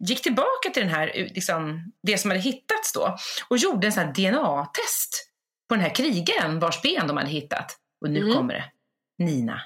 gick 0.00 0.22
tillbaka 0.22 0.70
till 0.72 0.82
den 0.82 0.90
här, 0.90 1.06
liksom, 1.34 1.92
det 2.02 2.18
som 2.18 2.30
hade 2.30 2.40
hittats 2.42 2.92
då 2.92 3.16
och 3.48 3.56
gjorde 3.58 3.86
en 3.86 3.92
sån 3.92 4.04
här 4.04 4.12
DNA-test 4.12 5.28
på 5.68 5.74
den 5.74 5.84
här 5.84 5.94
krigaren 5.94 6.58
vars 6.58 6.82
ben 6.82 7.06
de 7.06 7.16
hade 7.16 7.28
hittat. 7.30 7.76
Och 8.04 8.10
nu 8.10 8.20
Mm. 8.20 8.34
kommer 8.34 8.54
det. 8.54 8.64
Nina, 9.24 9.62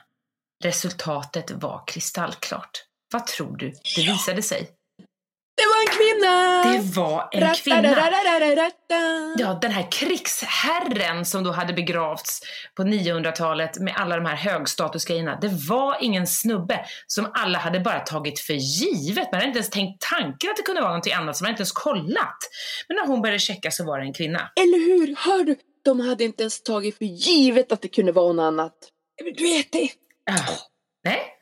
resultatet 0.64 1.50
var 1.50 1.84
kristallklart. 1.86 2.70
Vad 3.12 3.26
tror 3.26 3.56
du 3.56 3.72
det 3.96 4.02
visade 4.02 4.42
sig? 4.42 4.68
Det 5.56 5.66
var 5.66 5.80
en 5.80 5.96
kvinna! 5.98 6.62
Det 6.72 6.96
var 6.96 7.28
en 7.32 7.54
kvinna. 7.54 7.82
Ja, 9.38 9.58
den 9.62 9.70
här 9.70 9.92
krigsherren 9.92 11.24
som 11.24 11.44
då 11.44 11.50
hade 11.50 11.72
begravts 11.72 12.40
på 12.74 12.82
900-talet 12.82 13.78
med 13.78 13.94
alla 13.96 14.16
de 14.16 14.26
här 14.26 14.36
högstatusgrejerna. 14.36 15.38
Det 15.40 15.48
var 15.68 15.96
ingen 16.00 16.26
snubbe 16.26 16.86
som 17.06 17.30
alla 17.34 17.58
hade 17.58 17.80
bara 17.80 18.00
tagit 18.00 18.40
för 18.40 18.54
givet. 18.54 19.32
Man 19.32 19.34
hade 19.34 19.46
inte 19.46 19.58
ens 19.58 19.70
tänkt 19.70 20.06
tanken 20.10 20.50
att 20.50 20.56
det 20.56 20.62
kunde 20.62 20.80
vara 20.80 20.90
någonting 20.90 21.12
annat, 21.12 21.36
så 21.36 21.44
man 21.44 21.46
hade 21.46 21.52
inte 21.52 21.60
ens 21.60 21.72
kollat. 21.72 22.38
Men 22.88 22.96
när 22.96 23.06
hon 23.06 23.22
började 23.22 23.38
checka 23.38 23.70
så 23.70 23.84
var 23.84 23.98
det 23.98 24.04
en 24.04 24.12
kvinna. 24.12 24.50
Eller 24.60 24.78
hur? 24.78 25.16
Hör 25.18 25.44
du? 25.44 25.56
De 25.84 26.00
hade 26.00 26.24
inte 26.24 26.42
ens 26.42 26.62
tagit 26.62 26.98
för 26.98 27.04
givet 27.04 27.72
att 27.72 27.82
det 27.82 27.88
kunde 27.88 28.12
vara 28.12 28.32
något 28.32 28.42
annat. 28.42 28.74
Du 29.36 29.44
vet 29.44 29.72
det. 29.72 29.88
Ah. 30.30 30.52
Nej, 31.04 31.35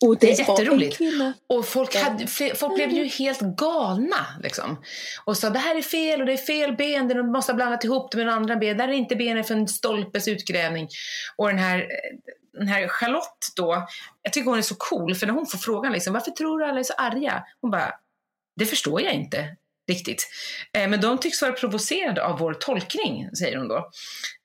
Och 0.00 0.18
Det 0.18 0.32
är 0.32 0.38
jätteroligt. 0.38 1.00
Och 1.46 1.66
folk, 1.66 1.96
hade, 1.96 2.26
folk 2.54 2.74
blev 2.74 2.90
ju 2.90 3.04
helt 3.04 3.40
galna. 3.40 4.26
Liksom. 4.42 4.82
Och 5.24 5.36
sa 5.36 5.50
det 5.50 5.58
här 5.58 5.76
är 5.76 5.82
fel 5.82 6.20
och 6.20 6.26
det 6.26 6.32
är 6.32 6.36
fel 6.36 6.76
ben, 6.76 7.08
de 7.08 7.32
måste 7.32 7.52
ha 7.52 7.56
blandat 7.56 7.84
ihop 7.84 8.12
det 8.12 8.24
med 8.24 8.34
andra 8.34 8.56
ben. 8.56 8.76
Där 8.76 8.88
är 8.88 8.92
inte 8.92 9.16
benen 9.16 9.44
för 9.44 9.54
en 9.54 9.68
stolpes 9.68 10.28
utgrävning. 10.28 10.88
Och 11.36 11.48
den 11.48 11.58
här, 11.58 11.86
den 12.52 12.68
här 12.68 12.88
Charlotte 12.88 13.52
då, 13.56 13.86
jag 14.22 14.32
tycker 14.32 14.50
hon 14.50 14.58
är 14.58 14.62
så 14.62 14.74
cool 14.78 15.14
för 15.14 15.26
när 15.26 15.34
hon 15.34 15.46
får 15.46 15.58
frågan 15.58 15.92
liksom, 15.92 16.12
varför 16.12 16.30
tror 16.30 16.58
du 16.58 16.64
alla 16.64 16.78
är 16.80 16.84
så 16.84 16.94
arga? 16.94 17.44
Hon 17.60 17.70
bara, 17.70 17.92
det 18.56 18.66
förstår 18.66 19.02
jag 19.02 19.14
inte 19.14 19.56
riktigt. 19.88 20.28
Eh, 20.72 20.88
men 20.88 21.00
de 21.00 21.18
tycks 21.18 21.42
vara 21.42 21.52
provocerade 21.52 22.24
av 22.24 22.38
vår 22.38 22.54
tolkning, 22.54 23.30
säger 23.36 23.56
hon 23.56 23.68
då. 23.68 23.90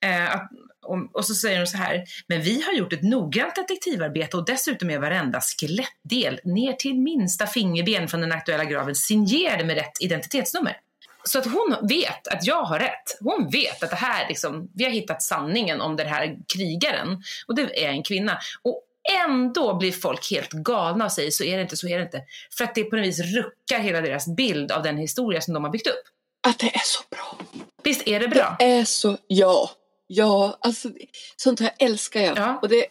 Eh, 0.05 0.35
att, 0.35 0.49
och, 0.85 1.15
och 1.15 1.25
så 1.25 1.33
säger 1.33 1.57
hon 1.57 1.67
så 1.67 1.77
här, 1.77 2.03
men 2.27 2.41
vi 2.41 2.61
har 2.61 2.73
gjort 2.73 2.93
ett 2.93 3.03
noggrant 3.03 3.55
detektivarbete 3.55 4.37
och 4.37 4.45
dessutom 4.45 4.89
är 4.89 4.99
varenda 4.99 5.41
skelettdel 5.41 6.39
ner 6.43 6.73
till 6.73 6.95
minsta 6.95 7.47
fingerben 7.47 8.07
från 8.07 8.21
den 8.21 8.31
aktuella 8.31 8.65
graven 8.65 8.95
signerade 8.95 9.63
med 9.63 9.75
rätt 9.75 10.01
identitetsnummer. 10.01 10.77
så 11.23 11.39
att 11.39 11.45
hon 11.45 11.87
vet 11.87 12.27
att 12.27 12.45
jag 12.45 12.63
har 12.63 12.79
rätt. 12.79 13.17
Hon 13.19 13.49
vet 13.49 13.83
att 13.83 13.89
det 13.89 13.95
här, 13.95 14.27
liksom, 14.27 14.69
vi 14.73 14.83
har 14.83 14.91
hittat 14.91 15.23
sanningen 15.23 15.81
om 15.81 15.95
den 15.95 16.07
här 16.07 16.37
krigaren. 16.53 17.23
Och 17.47 17.55
det 17.55 17.85
är 17.85 17.89
en 17.89 18.03
kvinna. 18.03 18.37
Och 18.61 18.83
ändå 19.27 19.73
blir 19.75 19.91
folk 19.91 20.31
helt 20.31 20.51
galna 20.51 21.05
och 21.05 21.11
säger 21.11 21.31
så 21.31 21.43
är 21.43 21.55
det 21.57 21.61
inte, 21.61 21.77
så 21.77 21.87
är 21.87 21.97
det 21.97 22.03
inte. 22.03 22.21
För 22.57 22.63
att 22.63 22.75
det 22.75 22.83
på 22.83 22.95
något 22.95 23.05
vis 23.05 23.19
ruckar 23.19 23.79
hela 23.79 24.01
deras 24.01 24.35
bild 24.35 24.71
av 24.71 24.83
den 24.83 24.97
historia 24.97 25.41
som 25.41 25.53
de 25.53 25.63
har 25.63 25.71
byggt 25.71 25.87
upp. 25.87 26.03
Att 26.47 26.59
det 26.59 26.75
är 26.75 26.81
så 26.83 27.03
bra. 27.11 27.37
Visst 27.83 28.07
är 28.07 28.19
det 28.19 28.27
bra? 28.27 28.55
Det 28.59 28.65
är 28.65 28.85
så, 28.85 29.17
ja. 29.27 29.69
Ja, 30.07 30.57
alltså 30.61 30.89
sånt 31.35 31.59
här 31.59 31.71
älskar 31.79 32.21
jag. 32.21 32.37
Ja. 32.37 32.59
Och 32.61 32.69
det, 32.69 32.85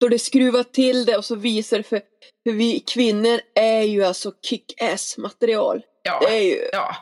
då 0.00 0.08
det 0.08 0.18
skruvar 0.18 0.62
till 0.62 1.04
det 1.04 1.16
och 1.16 1.24
så 1.24 1.34
visar 1.34 1.76
det 1.76 1.82
för, 1.82 2.02
för 2.44 2.52
vi 2.52 2.80
kvinnor 2.80 3.40
är 3.54 3.82
ju 3.82 4.04
alltså 4.04 4.32
kick-ass 4.42 5.18
material. 5.18 5.82
Ja. 6.06 6.30
Ju, 6.32 6.68
Ja, 6.72 6.96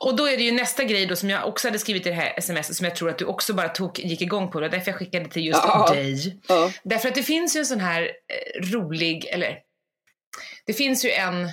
och, 0.00 0.16
då 0.16 0.28
är 0.28 0.36
det 0.36 0.42
ju 0.42 0.52
nästa 0.52 0.84
grej 0.84 1.06
då 1.06 1.16
som 1.16 1.30
jag 1.30 1.48
också 1.48 1.68
hade 1.68 1.78
skrivit 1.78 2.06
i 2.06 2.08
det 2.08 2.14
här 2.14 2.38
sms 2.38 2.76
som 2.76 2.84
jag 2.84 2.96
tror 2.96 3.10
att 3.10 3.18
du 3.18 3.24
också 3.24 3.54
bara 3.54 3.68
tog, 3.68 3.98
gick 3.98 4.22
igång 4.22 4.50
på. 4.50 4.60
Det 4.60 4.68
var 4.68 4.72
därför 4.76 4.90
jag 4.90 4.98
skickade 4.98 5.28
till 5.28 5.44
just 5.46 5.62
Ja. 5.64 5.92
dig. 5.94 6.40
ja. 6.48 6.72
Därför 6.82 7.08
att 7.08 7.14
det 7.14 7.22
finns 7.22 7.56
ju 7.56 7.58
en 7.58 7.66
sån 7.66 7.80
här 7.80 8.02
eh, 8.02 8.70
rolig, 8.72 9.24
eller 9.24 9.58
det 10.66 10.72
finns 10.72 11.04
ju 11.04 11.10
en, 11.10 11.48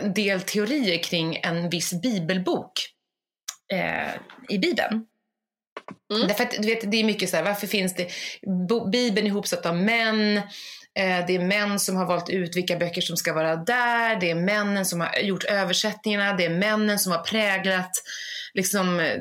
en 0.00 0.14
del 0.14 0.40
teorier 0.42 0.98
kring 1.02 1.36
en 1.42 1.70
viss 1.70 1.92
bibelbok 1.92 2.72
eh, 3.72 4.10
i 4.48 4.58
Bibeln. 4.58 5.06
Mm. 6.14 6.28
Därför 6.28 6.44
att 6.44 6.50
du 6.50 6.68
vet, 6.68 6.90
det 6.90 6.96
är 6.96 7.04
mycket 7.04 7.30
så 7.30 7.36
här, 7.36 7.44
varför 7.44 7.66
finns 7.66 7.94
det, 7.94 8.08
Bibeln 8.92 9.26
ihopsatt 9.26 9.66
av 9.66 9.76
män, 9.76 10.40
Eh, 10.94 11.26
det 11.26 11.34
är 11.36 11.38
män 11.38 11.78
som 11.78 11.96
har 11.96 12.06
valt 12.06 12.30
ut 12.30 12.56
vilka 12.56 12.76
böcker 12.76 13.00
som 13.00 13.16
ska 13.16 13.32
vara 13.32 13.56
där, 13.56 14.20
det 14.20 14.30
är 14.30 14.34
männen 14.34 14.86
som 14.86 15.00
har 15.00 15.18
gjort 15.18 15.44
översättningarna, 15.44 16.32
det 16.32 16.44
är 16.44 16.50
männen 16.50 16.98
som 16.98 17.12
har 17.12 17.18
präglat 17.18 17.90
liksom 18.54 19.00
eh, 19.00 19.20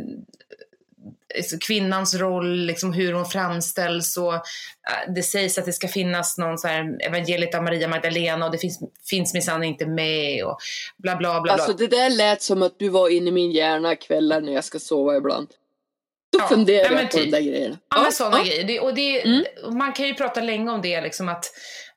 alltså, 1.38 1.58
kvinnans 1.68 2.16
roll, 2.16 2.66
liksom 2.66 2.94
hur 2.94 3.13
hon 3.13 3.25
framställs 3.25 4.18
och 4.18 4.34
eh, 4.34 5.13
det 5.16 5.24
sägs 5.24 5.58
att 5.58 5.66
det 5.66 5.74
ska 5.74 5.88
finnas 5.88 6.38
någon 6.38 6.58
så 6.58 6.68
här 6.68 6.98
evangeliet 7.08 7.56
av 7.56 7.63
Maria 7.63 7.88
Magdalena 7.88 8.46
och 8.46 8.51
det 8.51 8.58
finns, 8.58 8.80
finns 9.10 9.34
minsann 9.34 9.63
inte 9.63 9.86
med 9.86 10.46
och 10.46 10.58
bla 10.98 11.16
bla 11.16 11.32
bla. 11.32 11.42
bla. 11.42 11.54
Alltså 11.54 11.74
det 11.74 11.88
där 11.88 12.10
lät 12.10 12.42
som 12.42 12.63
att 12.63 12.80
du 12.80 12.90
var 12.90 13.10
inne 13.10 13.30
i 13.30 13.32
min 13.32 13.51
hjärna 13.51 13.96
kvällar 13.96 14.42
när 14.42 14.54
jag 14.54 14.63
ska 14.63 14.80
sova 14.80 15.18
ibland. 15.18 15.48
Då 16.32 16.40
Ja, 16.40 16.48
funderar 16.48 16.92
ja, 16.92 17.02
jag 17.02 17.12
på 17.12 17.18
typ. 17.18 17.32
de 17.32 17.32
där 17.32 17.42
grejerna. 17.52 17.78
Ja, 17.96 18.02
men 18.02 18.12
sådana 18.12 18.44
grejer. 18.44 18.64
Det, 18.64 18.80
och 18.80 18.94
det, 18.94 19.22
Mm. 19.26 19.46
Man 19.78 19.94
kan 19.94 20.08
ju 20.08 20.14
prata 20.14 20.42
länge 20.42 20.72
om 20.72 20.82
det, 20.82 21.02
liksom 21.02 21.30
att, 21.30 21.46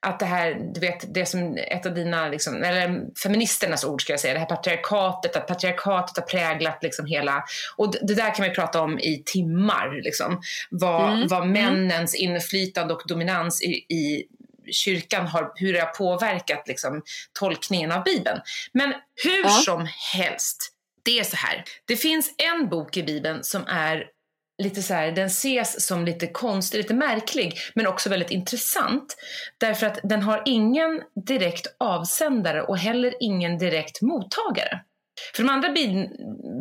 att 0.01 0.19
det 0.19 0.27
här, 0.27 0.61
du 0.75 0.81
vet, 0.81 1.15
det 1.15 1.27
som 1.27 1.57
ett 1.71 1.87
av 1.87 1.95
dina, 1.95 2.29
liksom, 2.29 2.63
eller 2.63 3.01
feministernas 3.23 3.85
ord 3.85 4.03
ska 4.03 4.13
jag 4.13 4.21
säga, 4.21 4.35
det 4.35 4.41
här 4.41 4.47
patriarkatet, 4.47 5.37
att 5.37 5.47
patriarkatet 5.47 6.17
har 6.17 6.25
präglat 6.25 6.83
liksom 6.83 7.07
hela, 7.07 7.45
och 7.77 7.93
det, 7.93 7.99
det 8.03 8.15
där 8.15 8.35
kan 8.35 8.45
ju 8.49 8.55
prata 8.55 8.81
om 8.83 8.99
i 8.99 9.23
timmar, 9.27 10.01
liksom. 10.03 10.41
Vad, 10.71 11.13
Mm. 11.13 11.29
vad 11.29 11.47
männens 11.47 12.15
inflytande 12.15 12.95
och 12.95 13.03
dominans 13.07 13.63
i, 13.63 13.69
i 13.95 14.25
kyrkan 14.73 15.27
har, 15.27 15.53
hur 15.55 15.73
det 15.73 15.81
har 15.81 15.87
påverkat 15.87 16.69
liksom, 16.69 17.03
tolkningen 17.39 17.93
av 17.93 18.05
Bibeln. 18.05 18.41
Men 18.73 18.95
hur 19.25 19.43
Ja. 19.45 19.49
som 19.51 19.89
helst, 20.15 20.71
det 21.03 21.19
är 21.19 21.25
så 21.25 21.37
här. 21.37 21.65
Det 21.85 21.97
finns 21.97 22.35
en 22.39 22.69
bok 22.69 22.97
i 22.97 23.03
Bibeln 23.03 23.45
som 23.45 23.67
är 23.67 24.05
lite 24.63 24.83
så 24.83 24.95
här, 24.95 25.13
den 25.13 25.27
ses 25.27 25.87
som 25.87 26.05
lite 26.05 26.27
konstig, 26.27 26.79
lite 26.79 26.95
märklig, 26.95 27.59
men 27.75 27.87
också 27.87 28.11
väldigt 28.11 28.31
intressant. 28.31 29.17
Därför 29.59 29.87
att 29.87 30.01
den 30.03 30.23
har 30.23 30.43
ingen 30.47 31.01
direkt 31.27 31.67
avsändare 31.79 32.63
och 32.63 32.79
heller 32.79 33.15
ingen 33.21 33.59
direkt 33.59 34.03
mottagare. 34.03 34.81
För 35.35 35.43
de 35.43 35.49
andra 35.49 35.69
bi- 35.69 36.09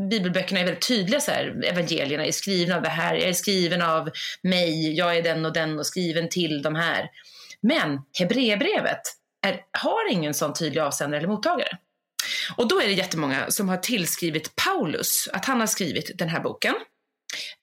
bibelböckerna 0.10 0.60
är 0.60 0.66
väldigt 0.66 0.88
tydliga, 0.88 1.20
så 1.20 1.32
här, 1.32 1.66
evangelierna 1.66 2.26
är 2.26 2.32
skrivna 2.32 2.76
av 2.76 2.82
det 2.82 2.90
här, 2.90 3.16
jag 3.16 3.30
är 3.30 3.34
skriven 3.34 3.82
av 3.82 4.10
mig, 4.44 4.94
jag 4.94 5.18
är 5.18 5.22
den 5.22 5.46
och 5.46 5.54
den 5.54 5.80
och 5.80 5.86
skriven 5.86 6.30
till 6.30 6.62
de 6.62 6.76
här. 6.76 7.10
Men 7.62 8.00
Hebreerbrevet 8.20 9.02
har 9.72 10.12
ingen 10.12 10.34
sån 10.34 10.54
tydlig 10.54 10.82
avsändare 10.82 11.18
eller 11.18 11.28
mottagare. 11.28 11.78
Och 12.58 12.68
då 12.68 12.82
är 12.82 12.86
det 12.86 12.94
jättemånga 12.94 13.52
som 13.52 13.70
har 13.70 13.78
tillskrivit 13.78 14.56
Paulus 14.56 15.30
att 15.34 15.46
han 15.46 15.60
har 15.60 15.68
skrivit 15.68 16.12
den 16.18 16.30
här 16.30 16.40
boken. 16.40 16.74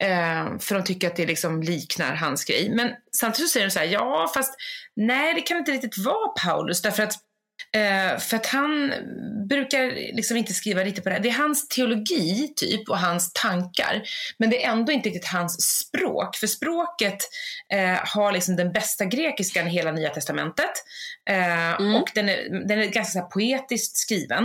Eh, 0.02 0.58
för 0.58 0.74
de 0.74 0.84
tycker 0.84 1.06
att 1.06 1.16
det 1.16 1.26
liksom 1.26 1.62
liknar 1.62 2.14
hans 2.14 2.44
grej. 2.44 2.70
Men 2.70 2.90
samtidigt 3.16 3.48
så 3.48 3.52
säger 3.52 3.66
de 3.66 3.70
så 3.70 3.78
här, 3.78 3.86
ja 3.86 4.30
fast 4.34 4.54
nej 4.96 5.34
det 5.34 5.40
kan 5.40 5.58
inte 5.58 5.72
riktigt 5.72 5.98
vara 5.98 6.28
Paulus 6.28 6.82
därför 6.82 7.02
att 7.02 7.14
Eh, 7.76 8.18
för 8.18 8.36
att 8.36 8.46
han 8.46 8.92
brukar 9.48 9.86
liksom 10.16 10.36
inte 10.36 10.54
skriva 10.54 10.84
riktigt 10.84 11.04
på 11.04 11.10
det 11.10 11.14
här. 11.14 11.22
Det 11.22 11.28
är 11.28 11.32
hans 11.32 11.68
teologi 11.68 12.52
typ 12.56 12.88
och 12.88 12.98
hans 12.98 13.32
tankar. 13.32 14.02
Men 14.38 14.50
det 14.50 14.64
är 14.64 14.70
ändå 14.70 14.92
inte 14.92 15.08
riktigt 15.08 15.28
hans 15.28 15.78
språk. 15.78 16.36
För 16.36 16.46
språket 16.46 17.18
eh, 17.72 17.98
har 18.14 18.32
liksom 18.32 18.56
den 18.56 18.72
bästa 18.72 19.04
grekiskan 19.04 19.66
i 19.66 19.70
hela 19.70 19.92
Nya 19.92 20.10
Testamentet. 20.10 20.72
Eh, 21.30 21.60
Mm. 21.80 21.94
Och 21.94 22.10
den 22.14 22.28
är, 22.28 22.66
den 22.68 22.78
är 22.78 22.86
ganska 22.86 23.20
poetiskt 23.20 23.96
skriven. 23.96 24.44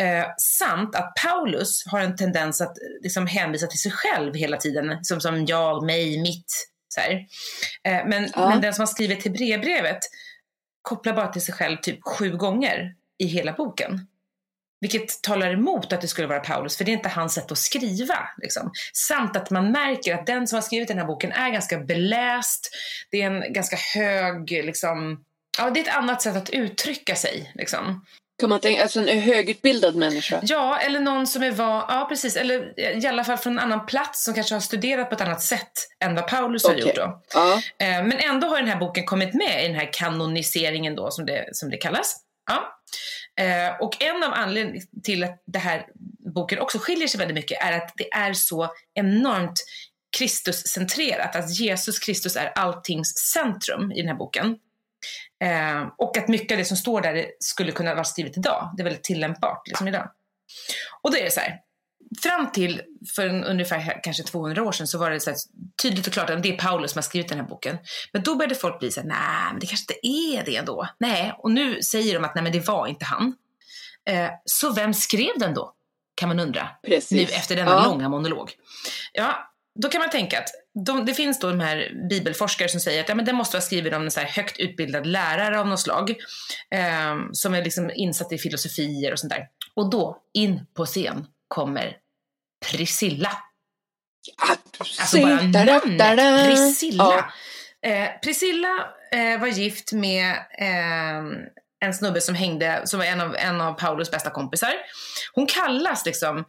Eh, 0.00 0.26
samt 0.38 0.94
att 0.96 1.12
Paulus 1.24 1.82
har 1.86 2.00
en 2.00 2.16
tendens 2.16 2.60
att 2.60 2.76
liksom 3.02 3.26
hänvisa 3.26 3.66
till 3.66 3.80
sig 3.80 3.92
själv 3.92 4.34
hela 4.34 4.56
tiden. 4.56 4.98
Som, 5.04 5.20
som 5.20 5.46
jag, 5.46 5.84
mig, 5.86 6.22
mitt. 6.22 6.66
Så. 6.94 7.00
Eh, 7.00 8.06
men, 8.06 8.28
Ja. 8.34 8.48
men 8.48 8.60
den 8.60 8.74
som 8.74 8.82
har 8.82 8.86
skrivit 8.86 9.24
Hebreerbrevet 9.24 9.98
kopplar 10.90 11.12
bara 11.12 11.28
till 11.28 11.42
sig 11.42 11.54
själv 11.54 11.76
typ 11.76 11.98
sju 12.04 12.36
gånger 12.36 12.94
i 13.18 13.26
hela 13.26 13.52
boken. 13.52 14.06
Vilket 14.80 15.22
talar 15.22 15.52
emot 15.52 15.92
att 15.92 16.00
det 16.00 16.08
skulle 16.08 16.26
vara 16.26 16.40
Paulus, 16.40 16.76
för 16.76 16.84
det 16.84 16.90
är 16.90 16.96
inte 16.96 17.08
hans 17.08 17.34
sätt 17.34 17.52
att 17.52 17.58
skriva. 17.58 18.18
Liksom. 18.42 18.72
Samt 18.92 19.36
att 19.36 19.50
man 19.50 19.72
märker 19.72 20.14
att 20.14 20.26
den 20.26 20.48
som 20.48 20.56
har 20.56 20.62
skrivit 20.62 20.88
den 20.88 20.98
här 20.98 21.06
boken 21.06 21.32
är 21.32 21.50
ganska 21.50 21.78
beläst. 21.78 22.70
Det 23.10 23.22
är 23.22 23.30
en 23.30 23.52
ganska 23.52 23.76
hög, 23.94 24.50
liksom, 24.50 25.24
ja 25.58 25.70
det 25.70 25.80
är 25.80 25.84
ett 25.84 25.96
annat 25.96 26.22
sätt 26.22 26.36
att 26.36 26.50
uttrycka 26.50 27.14
sig. 27.14 27.52
Liksom. 27.54 28.04
Kan 28.40 28.48
man 28.48 28.60
tänka, 28.60 28.82
alltså 28.82 29.00
en 29.00 29.20
högutbildad 29.20 29.94
människa. 29.96 30.40
Ja, 30.42 30.78
eller 30.78 31.00
någon 31.00 31.26
som 31.26 31.42
är 31.42 31.50
van, 31.50 31.84
ja 31.88 32.06
precis, 32.08 32.36
eller 32.36 32.80
i 33.04 33.06
alla 33.06 33.24
fall 33.24 33.36
från 33.36 33.52
en 33.52 33.58
annan 33.58 33.86
plats 33.86 34.24
som 34.24 34.34
kanske 34.34 34.54
har 34.54 34.60
studerat 34.60 35.08
på 35.08 35.14
ett 35.14 35.20
annat 35.20 35.42
sätt 35.42 35.72
än 36.04 36.14
vad 36.14 36.28
Paulus 36.28 36.64
har 36.64 36.70
Okej. 36.72 36.82
gjort 36.86 36.94
då. 36.96 37.22
Ja. 37.34 37.54
Eh, 37.78 38.04
Men 38.04 38.12
ändå 38.12 38.46
har 38.46 38.56
den 38.56 38.68
här 38.68 38.78
boken 38.78 39.04
kommit 39.06 39.34
med 39.34 39.64
i 39.64 39.66
den 39.68 39.76
här 39.76 39.92
kanoniseringen 39.92 40.94
då, 40.96 41.10
som 41.10 41.26
det, 41.26 41.48
som 41.52 41.70
det 41.70 41.76
kallas. 41.76 42.16
Ja. 42.50 42.78
Eh, 43.44 43.80
Och 43.80 44.02
en 44.02 44.22
av 44.24 44.32
anledningarna 44.32 44.86
till 45.04 45.24
att 45.24 45.42
den 45.46 45.62
här 45.62 45.86
boken 46.34 46.58
också 46.58 46.78
skiljer 46.78 47.08
sig 47.08 47.18
väldigt 47.18 47.34
mycket 47.34 47.62
är 47.62 47.72
att 47.72 47.92
det 47.96 48.12
är 48.12 48.32
så 48.32 48.68
enormt 48.94 49.60
Kristuscentrerat, 50.18 51.36
att 51.36 51.50
Jesus 51.58 51.98
Kristus 51.98 52.36
är 52.36 52.46
alltings 52.46 53.08
centrum 53.32 53.92
i 53.92 54.00
den 54.00 54.08
här 54.08 54.16
boken. 54.16 54.56
Eh, 55.44 55.86
och 55.98 56.16
att 56.16 56.28
mycket 56.28 56.52
av 56.52 56.58
det 56.58 56.64
som 56.64 56.76
står 56.76 57.00
där 57.00 57.26
skulle 57.38 57.72
kunna 57.72 57.94
vara 57.94 58.04
skrivet 58.04 58.36
idag. 58.36 58.74
Det 58.76 58.82
är 58.82 58.84
väldigt 58.84 59.04
tillämpbart 59.04 59.68
liksom 59.68 59.88
idag. 59.88 60.10
Och 61.02 61.10
då 61.10 61.16
är 61.16 61.24
det 61.24 61.30
så 61.30 61.40
här, 61.40 61.58
fram 62.22 62.52
till 62.52 62.82
för 63.16 63.26
en, 63.28 63.44
ungefär 63.44 64.00
kanske 64.02 64.22
200 64.22 64.62
år 64.62 64.72
sedan 64.72 64.86
så 64.86 64.98
var 64.98 65.10
det 65.10 65.20
så 65.20 65.32
tydligt 65.82 66.06
och 66.06 66.12
klart 66.12 66.30
att 66.30 66.42
det 66.42 66.54
är 66.54 66.58
Paulus 66.58 66.90
som 66.92 66.98
har 66.98 67.02
skrivit 67.02 67.28
den 67.28 67.38
här 67.40 67.46
boken. 67.46 67.78
Men 68.12 68.22
då 68.22 68.36
började 68.36 68.54
folk 68.54 68.78
bli 68.78 68.90
så 68.90 69.00
här, 69.00 69.08
nej 69.08 69.52
men 69.52 69.60
det 69.60 69.66
kanske 69.66 69.94
inte 69.94 70.06
är 70.06 70.44
det 70.52 70.56
ändå. 70.56 70.88
Nej, 70.98 71.32
och 71.38 71.50
nu 71.50 71.82
säger 71.82 72.14
de 72.14 72.24
att 72.24 72.34
nej 72.34 72.44
men 72.44 72.52
det 72.52 72.60
var 72.66 72.86
inte 72.86 73.04
han. 73.04 73.34
Eh, 74.08 74.30
så 74.44 74.72
vem 74.72 74.94
skrev 74.94 75.30
den 75.38 75.54
då? 75.54 75.74
Kan 76.14 76.28
man 76.28 76.40
undra. 76.40 76.68
Precis. 76.86 77.10
Nu 77.10 77.22
efter 77.36 77.56
denna 77.56 77.70
Ja. 77.70 77.84
långa 77.84 78.08
monolog. 78.08 78.52
Ja, 79.12 79.52
då 79.74 79.88
kan 79.88 79.98
man 80.00 80.10
tänka 80.10 80.38
att 80.38 80.48
de, 80.74 81.04
det 81.04 81.14
finns 81.14 81.38
då 81.40 81.50
de 81.50 81.60
här 81.60 82.08
bibelforskare 82.10 82.68
som 82.68 82.80
säger 82.80 83.00
att 83.00 83.08
ja, 83.08 83.14
men 83.14 83.24
det 83.24 83.32
måste 83.32 83.56
vara 83.56 83.62
skriven 83.62 83.94
av 83.94 84.02
en 84.02 84.10
så 84.10 84.20
högt 84.20 84.58
utbildad 84.58 85.06
lärare 85.06 85.60
av 85.60 85.66
något 85.66 85.80
slag. 85.80 86.10
Eh, 86.70 87.16
som 87.32 87.54
är 87.54 87.64
liksom 87.64 87.90
insatt 87.94 88.32
i 88.32 88.38
filosofier 88.38 89.12
och 89.12 89.18
sånt 89.18 89.32
där. 89.32 89.48
Och 89.74 89.90
då, 89.90 90.18
in 90.32 90.66
på 90.74 90.86
scen, 90.86 91.26
kommer 91.48 91.96
Priscilla. 92.70 93.32
Alltså 94.78 95.20
bara 95.20 95.42
namnet 95.42 96.46
Priscilla. 96.46 97.32
Eh, 97.86 98.08
Priscilla 98.22 98.88
eh, 99.12 99.40
var 99.40 99.46
gift 99.46 99.92
med 99.92 100.30
eh, 100.58 101.22
en 101.84 101.94
snubbe 101.94 102.20
som 102.20 102.34
hängde, 102.34 102.82
som 102.84 102.98
var 102.98 103.06
en 103.06 103.20
av, 103.20 103.36
en 103.36 103.60
av 103.60 103.72
Paulus 103.72 104.10
bästa 104.10 104.30
kompisar. 104.30 104.72
Hon 105.32 105.46
kallas 105.46 106.06
liksom 106.06 106.44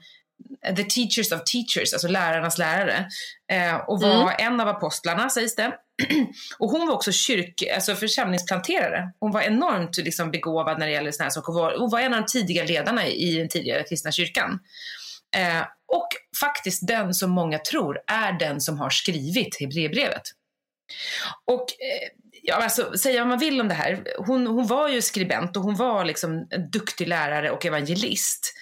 the 0.75 0.83
teachers 0.83 1.31
of 1.31 1.43
teachers, 1.43 1.93
alltså 1.93 2.07
lärarnas 2.07 2.57
lärare. 2.57 3.07
Eh, 3.51 3.75
och 3.75 4.01
var 4.01 4.35
en 4.39 4.59
av 4.59 4.67
apostlarna 4.67 5.29
sägs 5.29 5.55
det. 5.55 5.73
och 6.59 6.69
hon 6.69 6.87
var 6.87 6.93
också 6.93 7.11
kyrk, 7.11 7.63
alltså 7.75 7.95
församlingsplanterare. 7.95 9.11
Hon 9.19 9.31
var 9.31 9.41
enormt 9.41 9.97
liksom, 9.97 10.31
begåvad 10.31 10.79
när 10.79 10.85
det 10.85 10.93
gäller 10.93 11.11
sådana 11.11 11.25
här 11.25 11.31
saker. 11.31 11.53
Hon 11.53 11.61
var, 11.61 11.77
hon 11.77 11.89
var 11.89 11.99
en 11.99 12.13
av 12.13 12.19
de 12.19 12.25
tidiga 12.25 12.63
ledarna 12.63 13.07
i 13.07 13.37
den 13.37 13.49
tidigare 13.49 13.83
kristna 13.83 14.11
kyrkan. 14.11 14.59
Eh, 15.35 15.61
och 15.93 16.07
faktiskt 16.39 16.87
den 16.87 17.13
som 17.13 17.31
många 17.31 17.59
tror 17.59 17.99
är 18.07 18.39
den 18.39 18.61
som 18.61 18.79
har 18.79 18.89
skrivit 18.89 19.59
Hebreerbrevet. 19.59 20.23
Och 21.45 21.61
eh, 21.61 22.09
ja, 22.43 22.55
alltså, 22.55 22.97
säga 22.97 23.21
vad 23.21 23.27
man 23.27 23.39
vill 23.39 23.61
om 23.61 23.67
det 23.67 23.73
här. 23.73 24.03
Hon, 24.17 24.47
hon 24.47 24.67
var 24.67 24.89
ju 24.89 25.01
skribent 25.01 25.57
och 25.57 25.63
hon 25.63 25.75
var 25.75 26.05
liksom 26.05 26.47
en 26.49 26.69
duktig 26.71 27.07
lärare 27.07 27.51
och 27.51 27.65
evangelist. 27.65 28.53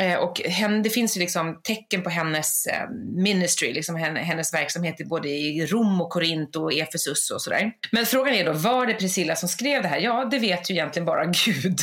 Eh, 0.00 0.18
och 0.18 0.40
hen, 0.40 0.82
det 0.82 0.90
finns 0.90 1.16
ju 1.16 1.20
liksom 1.20 1.60
tecken 1.62 2.02
på 2.02 2.10
hennes 2.10 2.66
eh, 2.66 2.90
ministry, 3.16 3.72
liksom 3.72 3.96
hennes 3.96 4.54
verksamhet 4.54 5.08
både 5.08 5.28
i 5.28 5.66
Rom 5.66 6.00
och 6.00 6.10
Korint 6.10 6.56
och 6.56 6.72
Efesus 6.72 7.30
och 7.30 7.42
sådär. 7.42 7.72
Men 7.90 8.06
frågan 8.06 8.34
är 8.34 8.44
då, 8.44 8.52
var 8.52 8.86
det 8.86 8.94
Priscilla 8.94 9.36
som 9.36 9.48
skrev 9.48 9.82
det 9.82 9.88
här? 9.88 9.98
Ja, 9.98 10.28
det 10.30 10.38
vet 10.38 10.70
ju 10.70 10.74
egentligen 10.74 11.06
bara 11.06 11.24
Gud. 11.44 11.80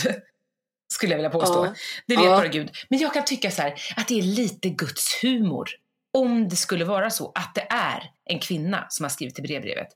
Skulle 0.93 1.11
jag 1.11 1.17
vilja 1.17 1.29
påstå. 1.29 1.65
Ja. 1.65 1.73
Det 2.07 2.15
vet 2.15 2.25
ja. 2.25 2.37
bara 2.37 2.47
Gud. 2.47 2.71
Men 2.89 2.99
jag 2.99 3.13
kan 3.13 3.25
tycka 3.25 3.51
så 3.51 3.61
här, 3.61 3.73
att 3.95 4.07
det 4.07 4.19
är 4.19 4.23
lite 4.23 4.69
Guds 4.69 5.23
humor. 5.23 5.69
Om 6.17 6.49
det 6.49 6.55
skulle 6.55 6.85
vara 6.85 7.09
så 7.09 7.31
att 7.35 7.55
det 7.55 7.67
är 7.69 8.03
en 8.25 8.39
kvinna 8.39 8.85
som 8.89 9.03
har 9.03 9.09
skrivit 9.09 9.39
i 9.39 9.41
brevbrevet. 9.41 9.87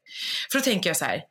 För 0.52 0.60
då 0.60 0.64
tänker 0.64 0.90
jag 0.90 0.98
så 0.98 1.06
här, 1.06 1.24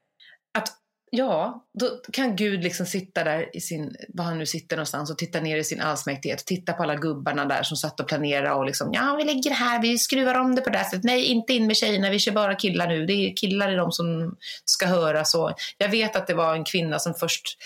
att 0.58 0.68
ja, 1.14 1.66
då 1.78 2.00
kan 2.12 2.36
Gud 2.36 2.62
liksom 2.62 2.86
sitta 2.86 3.24
där 3.24 3.56
i 3.56 3.60
sin, 3.60 3.96
var 4.08 4.24
han 4.24 4.38
nu 4.38 4.46
sitter 4.46 4.76
någonstans 4.76 5.10
och 5.10 5.18
titta 5.18 5.40
ner 5.40 5.56
i 5.56 5.64
sin 5.64 5.80
allsmäktighet 5.80 6.40
och 6.40 6.46
titta 6.46 6.72
på 6.72 6.82
alla 6.82 6.94
gubbarna 6.94 7.44
där 7.44 7.62
som 7.62 7.76
satt 7.76 8.00
och 8.00 8.08
planerade 8.08 8.52
och 8.52 8.64
liksom, 8.66 8.90
ja 8.92 9.14
vi 9.18 9.24
ligger 9.24 9.50
här, 9.50 9.82
vi 9.82 9.98
skruvar 9.98 10.34
om 10.40 10.54
det 10.54 10.60
på 10.60 10.70
det 10.70 10.78
här 10.78 10.84
sättet, 10.84 11.04
nej 11.04 11.24
inte 11.24 11.52
in 11.52 11.66
med 11.66 11.76
tjejerna, 11.76 12.10
vi 12.10 12.18
kör 12.18 12.32
bara 12.32 12.54
killar 12.54 12.86
nu, 12.86 13.06
det 13.06 13.12
är 13.12 13.36
killar 13.36 13.68
är 13.68 13.76
de 13.76 13.92
som 13.92 14.36
ska 14.64 14.86
höras 14.86 15.34
och 15.34 15.52
jag 15.78 15.88
vet 15.88 16.16
att 16.16 16.26
det 16.26 16.34
var 16.34 16.54
en 16.54 16.64
kvinna 16.64 16.98
som 16.98 17.14
först 17.14 17.58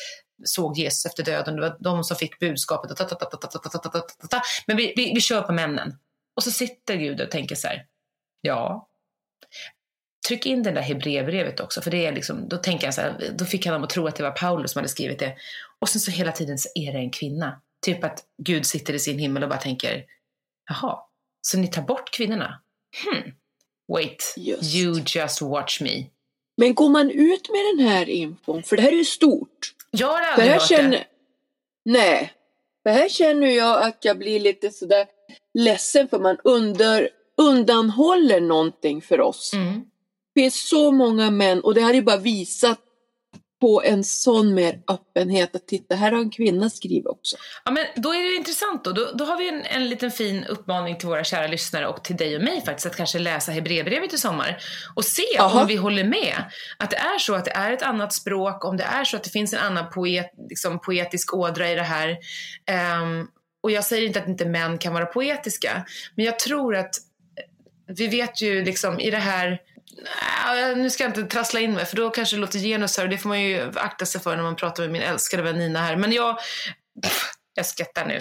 såg 0.44 0.78
Jesus 0.78 1.06
efter 1.06 1.24
döden, 1.24 1.56
det 1.56 1.62
var 1.62 1.76
de 1.80 2.04
som 2.04 2.16
fick 2.16 2.38
budskapet, 2.38 3.00
men 4.66 4.76
vi, 4.76 4.92
vi, 4.96 5.12
vi 5.14 5.20
kör 5.20 5.42
på 5.42 5.52
männen. 5.52 5.94
Och 6.36 6.42
så 6.42 6.50
sitter 6.50 6.96
Gud 6.96 7.20
och 7.20 7.30
tänker 7.30 7.54
så 7.54 7.68
här, 7.68 7.84
ja, 8.40 8.88
tryck 10.28 10.46
in 10.46 10.62
det 10.62 10.70
där 10.70 10.80
Hebreerbrevet 10.80 11.60
också, 11.60 11.80
för 11.80 11.90
det 11.90 12.06
är 12.06 12.12
liksom, 12.12 12.48
då 12.48 12.56
tänker 12.56 12.86
jag 12.86 12.94
så 12.94 13.00
här, 13.00 13.32
då 13.38 13.44
fick 13.44 13.66
han 13.66 13.72
dem 13.72 13.84
att 13.84 13.90
tro 13.90 14.06
att 14.06 14.16
det 14.16 14.22
var 14.22 14.30
Paulus 14.30 14.72
som 14.72 14.78
hade 14.78 14.88
skrivit 14.88 15.18
det. 15.18 15.36
Och 15.78 15.88
sen 15.88 16.00
så 16.00 16.10
hela 16.10 16.32
tiden 16.32 16.58
så 16.58 16.68
är 16.74 16.92
det 16.92 16.98
en 16.98 17.10
kvinna. 17.10 17.60
Typ 17.84 18.04
att 18.04 18.24
Gud 18.42 18.66
sitter 18.66 18.94
i 18.94 18.98
sin 18.98 19.18
himmel 19.18 19.42
och 19.42 19.48
bara 19.48 19.60
tänker, 19.60 20.04
jaha, 20.68 20.98
så 21.40 21.58
ni 21.58 21.68
tar 21.68 21.82
bort 21.82 22.10
kvinnorna? 22.10 22.60
Hmm. 23.04 23.32
Wait, 23.92 24.34
just. 24.36 24.74
you 24.74 25.02
just 25.06 25.42
watch 25.42 25.80
me. 25.80 26.04
Men 26.56 26.74
går 26.74 26.88
man 26.88 27.10
ut 27.10 27.48
med 27.50 27.60
den 27.76 27.88
här 27.88 28.08
infon, 28.08 28.62
för 28.62 28.76
det 28.76 28.82
här 28.82 28.92
är 28.92 28.96
ju 28.96 29.04
stort. 29.04 29.74
Jag 29.90 30.06
har 30.06 30.20
aldrig 30.20 30.50
hört 30.50 30.68
känner, 30.68 30.90
det. 30.90 31.06
Nej, 31.84 32.32
för 32.82 32.90
här 32.90 33.08
känner 33.08 33.46
jag 33.46 33.82
att 33.82 34.04
jag 34.04 34.18
blir 34.18 34.40
lite 34.40 34.70
sådär 34.70 35.06
ledsen 35.54 36.08
för 36.08 36.18
man 36.18 36.36
under, 36.44 37.08
undanhåller 37.36 38.40
någonting 38.40 39.02
för 39.02 39.20
oss. 39.20 39.52
Mm 39.54 39.84
finns 40.36 40.68
så 40.68 40.92
många 40.92 41.30
män 41.30 41.60
och 41.60 41.74
det 41.74 41.80
hade 41.80 41.94
ju 41.94 42.02
bara 42.02 42.16
visat 42.16 42.78
på 43.60 43.82
en 43.84 44.04
sån 44.04 44.54
mer 44.54 44.80
öppenhet 44.88 45.56
att 45.56 45.68
titta, 45.68 45.94
här 45.94 46.12
har 46.12 46.18
en 46.18 46.30
kvinna 46.30 46.70
skrivit 46.70 47.06
också. 47.06 47.36
Ja 47.64 47.70
men 47.70 47.86
då 47.96 48.14
är 48.14 48.30
det 48.30 48.36
intressant 48.36 48.84
då. 48.84 48.92
Då, 48.92 49.10
då 49.14 49.24
har 49.24 49.38
vi 49.38 49.48
en, 49.48 49.62
en 49.62 49.88
liten 49.88 50.10
fin 50.10 50.44
uppmaning 50.44 50.98
till 50.98 51.08
våra 51.08 51.24
kära 51.24 51.46
lyssnare 51.46 51.86
och 51.86 52.04
till 52.04 52.16
dig 52.16 52.36
och 52.36 52.42
mig 52.42 52.62
faktiskt 52.64 52.86
att 52.86 52.96
kanske 52.96 53.18
läsa 53.18 53.52
Hebreerbrevet 53.52 54.12
i 54.12 54.18
sommar 54.18 54.58
och 54.96 55.04
se 55.04 55.38
Aha. 55.38 55.60
om 55.60 55.66
vi 55.66 55.76
håller 55.76 56.04
med. 56.04 56.44
Att 56.78 56.90
det 56.90 56.96
är 56.96 57.18
så 57.18 57.34
att 57.34 57.44
det 57.44 57.50
är 57.50 57.72
ett 57.72 57.82
annat 57.82 58.12
språk, 58.12 58.64
om 58.64 58.76
det 58.76 58.84
är 58.84 59.04
så 59.04 59.16
att 59.16 59.24
det 59.24 59.30
finns 59.30 59.52
en 59.52 59.60
annan 59.60 59.90
poet, 59.90 60.30
liksom 60.48 60.80
poetisk 60.80 61.34
ådra 61.34 61.70
i 61.70 61.74
det 61.74 61.82
här. 61.82 62.16
Um, 63.02 63.28
och 63.62 63.70
jag 63.70 63.84
säger 63.84 64.06
inte 64.06 64.18
att 64.18 64.28
inte 64.28 64.46
män 64.46 64.78
kan 64.78 64.94
vara 64.94 65.06
poetiska, 65.06 65.86
men 66.14 66.24
jag 66.24 66.38
tror 66.38 66.76
att 66.76 66.94
vi 67.86 68.06
vet 68.06 68.42
ju 68.42 68.64
liksom 68.64 69.00
i 69.00 69.10
det 69.10 69.16
här 69.16 69.60
nu 70.76 70.90
ska 70.90 71.04
jag 71.04 71.10
inte 71.10 71.22
trassla 71.22 71.60
in 71.60 71.74
mig 71.74 71.84
för 71.84 71.96
då 71.96 72.10
kanske 72.10 72.36
det 72.36 72.40
låter 72.40 72.58
genus 72.58 72.96
här 72.96 73.04
och 73.04 73.10
det 73.10 73.18
får 73.18 73.28
man 73.28 73.42
ju 73.42 73.72
akta 73.74 74.06
sig 74.06 74.20
för 74.20 74.36
när 74.36 74.42
man 74.42 74.56
pratar 74.56 74.82
med 74.82 74.92
min 74.92 75.02
älskade 75.02 75.42
vän 75.42 75.58
Nina 75.58 75.80
här. 75.80 75.96
Men 75.96 76.12
jag, 76.12 76.38
jag 77.54 77.66
skrattar 77.66 78.06
nu. 78.06 78.20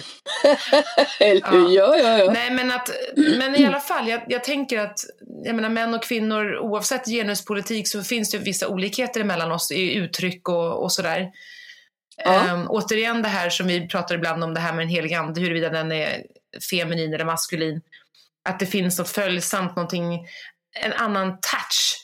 ja. 1.20 1.68
ja, 1.68 1.96
ja, 1.96 2.18
ja. 2.18 2.32
Nej 2.32 2.50
men 2.50 2.70
att, 2.70 2.90
men 3.16 3.56
i 3.56 3.66
alla 3.66 3.80
fall, 3.80 4.08
jag, 4.08 4.22
jag 4.28 4.44
tänker 4.44 4.78
att, 4.78 4.98
jag 5.44 5.54
menar 5.54 5.68
män 5.68 5.94
och 5.94 6.02
kvinnor, 6.02 6.58
oavsett 6.58 7.06
genuspolitik 7.06 7.88
så 7.88 8.02
finns 8.02 8.30
det 8.30 8.38
vissa 8.38 8.68
olikheter 8.68 9.24
mellan 9.24 9.52
oss 9.52 9.70
i 9.70 9.94
uttryck 9.94 10.48
och, 10.48 10.82
och 10.82 10.92
sådär. 10.92 11.30
Ja. 12.24 12.52
Um, 12.52 12.66
återigen 12.68 13.22
det 13.22 13.28
här 13.28 13.50
som 13.50 13.66
vi 13.66 13.88
pratar 13.88 14.14
ibland 14.14 14.44
om, 14.44 14.54
det 14.54 14.60
här 14.60 14.72
med 14.72 14.82
den 14.82 14.88
heliga 14.88 15.18
ande, 15.18 15.40
huruvida 15.40 15.70
den 15.70 15.92
är 15.92 16.22
feminin 16.70 17.14
eller 17.14 17.24
maskulin. 17.24 17.80
Att 18.48 18.58
det 18.58 18.66
finns 18.66 18.98
något 18.98 19.08
följsamt, 19.08 19.76
någonting 19.76 20.26
en 20.80 20.92
annan 20.92 21.30
touch 21.30 21.96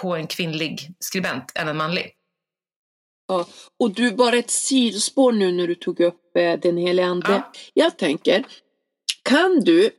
på 0.00 0.16
en 0.16 0.26
kvinnlig 0.26 0.90
skribent 1.00 1.52
än 1.54 1.68
en 1.68 1.76
manlig. 1.76 2.12
Ja, 3.28 3.48
och 3.78 3.94
du, 3.94 4.12
bara 4.12 4.36
ett 4.36 4.50
sidospår 4.50 5.32
nu 5.32 5.52
när 5.52 5.66
du 5.66 5.74
tog 5.74 6.00
upp 6.00 6.36
eh, 6.36 6.60
den 6.60 6.76
heliga 6.76 7.06
ande. 7.06 7.30
Ja. 7.30 7.52
Jag 7.74 7.98
tänker, 7.98 8.44
kan 9.22 9.60
du, 9.60 9.90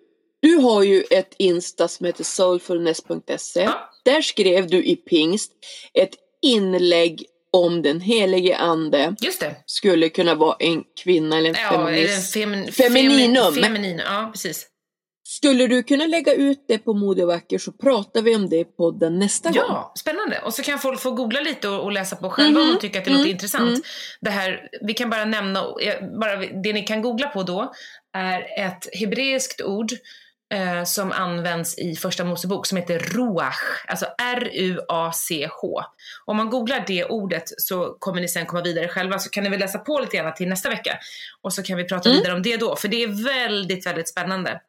du 0.42 0.56
har 0.56 0.84
ju 0.84 1.04
ett 1.10 1.34
Insta 1.38 1.88
som 1.88 2.06
heter 2.06 2.24
soulfulness.se. 2.24 3.62
Ja. 3.62 3.90
Där 4.06 4.22
skrev 4.22 4.68
du 4.68 4.84
i 4.84 4.96
pingst 4.96 5.52
ett 5.94 6.16
inlägg 6.42 7.26
om 7.52 7.82
den 7.82 8.02
helige 8.02 8.58
ande 8.58 9.16
Just 9.22 9.40
det. 9.40 9.56
skulle 9.66 10.10
kunna 10.10 10.36
vara 10.36 10.56
en 10.60 10.84
kvinna 11.04 11.38
eller 11.38 11.50
en 11.50 11.56
ja, 11.56 11.70
feminist. 11.70 12.34
Femin, 12.34 12.72
femininum. 12.72 13.54
Feminin, 13.54 14.02
ja, 14.06 14.30
precis. 14.34 14.68
Skulle 15.30 15.68
du 15.68 15.84
kunna 15.84 16.06
lägga 16.06 16.34
ut 16.34 16.66
det 16.68 16.78
på 16.78 16.94
Modevacker 16.94 17.58
så 17.58 17.72
pratar 17.72 18.22
vi 18.22 18.36
om 18.36 18.50
det 18.50 18.56
i 18.56 18.66
podden 18.66 19.20
nästa 19.20 19.50
ja, 19.54 19.62
gång. 19.62 19.72
Ja, 19.72 19.94
spännande. 19.96 20.40
Och 20.40 20.54
så 20.54 20.64
kan 20.64 20.80
folk 20.80 21.00
få 21.00 21.12
googla 21.12 21.42
lite 21.42 21.70
och, 21.70 21.84
och 21.84 21.92
läsa 21.92 22.16
på 22.16 22.30
själva 22.30 22.50
mm 22.50 22.58
-hmm. 22.58 22.62
om 22.62 22.68
de 22.68 22.72
mhm. 22.72 22.82
tycker 22.82 23.00
att 23.00 23.06
det 23.06 23.12
mm. 23.12 23.22
låter 23.22 23.32
intressant. 23.32 23.70
Mm. 23.70 23.82
Det 24.22 24.30
här, 24.30 24.70
vi 24.82 24.94
kan 24.94 25.10
bara 25.10 25.26
nämna, 25.26 25.64
bara 26.20 26.36
det 26.36 26.74
ni 26.74 26.82
kan 26.82 27.02
googla 27.02 27.28
på 27.28 27.44
då 27.44 27.74
är 28.14 28.68
ett 28.68 29.00
hebreiskt 29.00 29.62
ord 29.62 29.92
eh, 30.54 30.84
som 30.84 31.12
används 31.12 31.78
i 31.78 31.96
första 31.96 32.26
Mosebok 32.26 32.66
som 32.66 32.78
heter 32.78 33.00
ruach, 33.00 33.86
alltså 33.88 34.06
R-U-A-C-H. 34.22 35.82
Om 36.26 36.38
man 36.38 36.50
googlar 36.50 36.84
det 36.88 37.06
ordet 37.06 37.44
så 37.58 37.98
kommer 38.00 38.22
ni 38.22 38.28
sen 38.28 38.46
komma 38.46 38.62
vidare 38.64 38.88
själva 38.88 39.20
så 39.20 39.30
kan 39.30 39.44
ni 39.44 39.50
väl 39.50 39.60
läsa 39.60 39.80
på 39.80 40.00
lite 40.00 40.18
grann 40.18 40.34
till 40.34 40.50
nästa 40.50 40.70
vecka 40.70 40.98
och 41.42 41.54
så 41.54 41.64
kan 41.64 41.78
vi 41.78 41.84
prata 41.84 42.10
mm. 42.10 42.20
vidare 42.20 42.36
om 42.36 42.42
det 42.42 42.58
då 42.58 42.76
för 42.76 42.88
det 42.88 43.04
är 43.04 43.24
väldigt, 43.26 43.86
väldigt 43.86 44.10
spännande. 44.10 44.60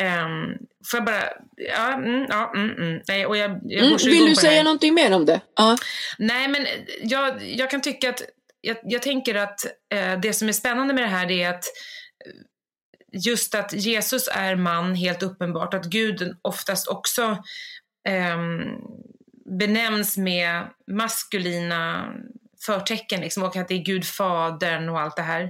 Um, 0.00 0.58
får 0.90 0.98
jag 0.98 1.04
bara, 1.04 1.22
ja, 1.56 1.92
mm, 1.92 2.26
ja, 2.28 2.52
mm, 2.54 2.70
mm. 2.70 3.02
Nej, 3.08 3.26
och 3.26 3.36
jag, 3.36 3.60
jag 3.64 3.86
mm, 3.86 3.98
Vill 4.04 4.26
du 4.26 4.34
säga 4.34 4.62
någonting 4.62 4.94
mer 4.94 5.14
om 5.14 5.26
det? 5.26 5.40
Ja. 5.56 5.76
Nej, 6.18 6.48
men 6.48 6.66
jag, 7.02 7.42
jag 7.42 7.70
kan 7.70 7.80
tycka 7.80 8.10
att, 8.10 8.22
jag, 8.60 8.76
jag 8.82 9.02
tänker 9.02 9.34
att 9.34 9.66
eh, 9.94 10.20
det 10.20 10.32
som 10.32 10.48
är 10.48 10.52
spännande 10.52 10.94
med 10.94 11.04
det 11.04 11.08
här 11.08 11.30
är 11.30 11.48
att 11.50 11.64
just 13.12 13.54
att 13.54 13.72
Jesus 13.72 14.28
är 14.32 14.56
man 14.56 14.94
helt 14.94 15.22
uppenbart, 15.22 15.74
att 15.74 15.84
Gud 15.84 16.36
oftast 16.42 16.88
också 16.88 17.22
eh, 18.08 18.38
benämns 19.58 20.16
med 20.16 20.66
maskulina 20.92 22.12
förtecken 22.66 23.20
liksom, 23.20 23.42
och 23.42 23.56
att 23.56 23.68
det 23.68 23.74
är 23.74 23.84
Gud 23.84 24.04
fadern 24.04 24.88
och 24.88 25.00
allt 25.00 25.16
det 25.16 25.22
här. 25.22 25.42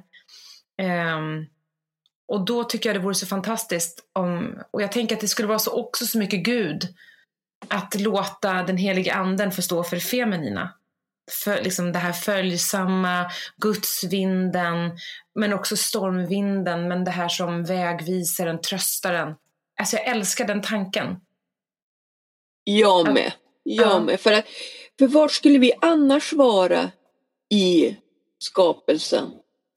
Eh, 0.82 1.20
och 2.30 2.44
då 2.44 2.64
tycker 2.64 2.88
jag 2.88 2.96
det 2.96 3.04
vore 3.04 3.14
så 3.14 3.26
fantastiskt 3.26 4.04
om, 4.12 4.58
och 4.70 4.82
jag 4.82 4.92
tänker 4.92 5.14
att 5.14 5.20
det 5.20 5.28
skulle 5.28 5.48
vara 5.48 5.58
så 5.58 5.70
också 5.70 6.06
så 6.06 6.18
mycket 6.18 6.44
Gud, 6.44 6.88
att 7.68 8.00
låta 8.00 8.52
den 8.52 8.76
helige 8.76 9.14
anden 9.14 9.52
få 9.52 9.62
stå 9.62 9.84
för 9.84 9.96
det 9.96 10.02
feminina. 10.02 10.74
För 11.44 11.62
liksom 11.62 11.92
det 11.92 11.98
här 11.98 12.12
följsamma, 12.12 13.30
gudsvinden, 13.56 14.98
men 15.34 15.52
också 15.52 15.76
stormvinden, 15.76 16.88
men 16.88 17.04
det 17.04 17.10
här 17.10 17.28
som 17.28 17.64
vägvisaren, 17.64 18.60
tröstaren. 18.60 19.34
Alltså 19.80 19.96
jag 19.96 20.06
älskar 20.06 20.46
den 20.46 20.62
tanken. 20.62 21.16
Jag 22.64 23.14
med. 23.14 23.32
Jag 23.62 23.86
ja. 23.86 24.00
med. 24.00 24.20
För, 24.20 24.32
att, 24.32 24.44
för 24.98 25.06
vart 25.06 25.32
skulle 25.32 25.58
vi 25.58 25.72
annars 25.80 26.32
vara 26.32 26.90
i 27.48 27.96
skapelsen? 28.38 29.30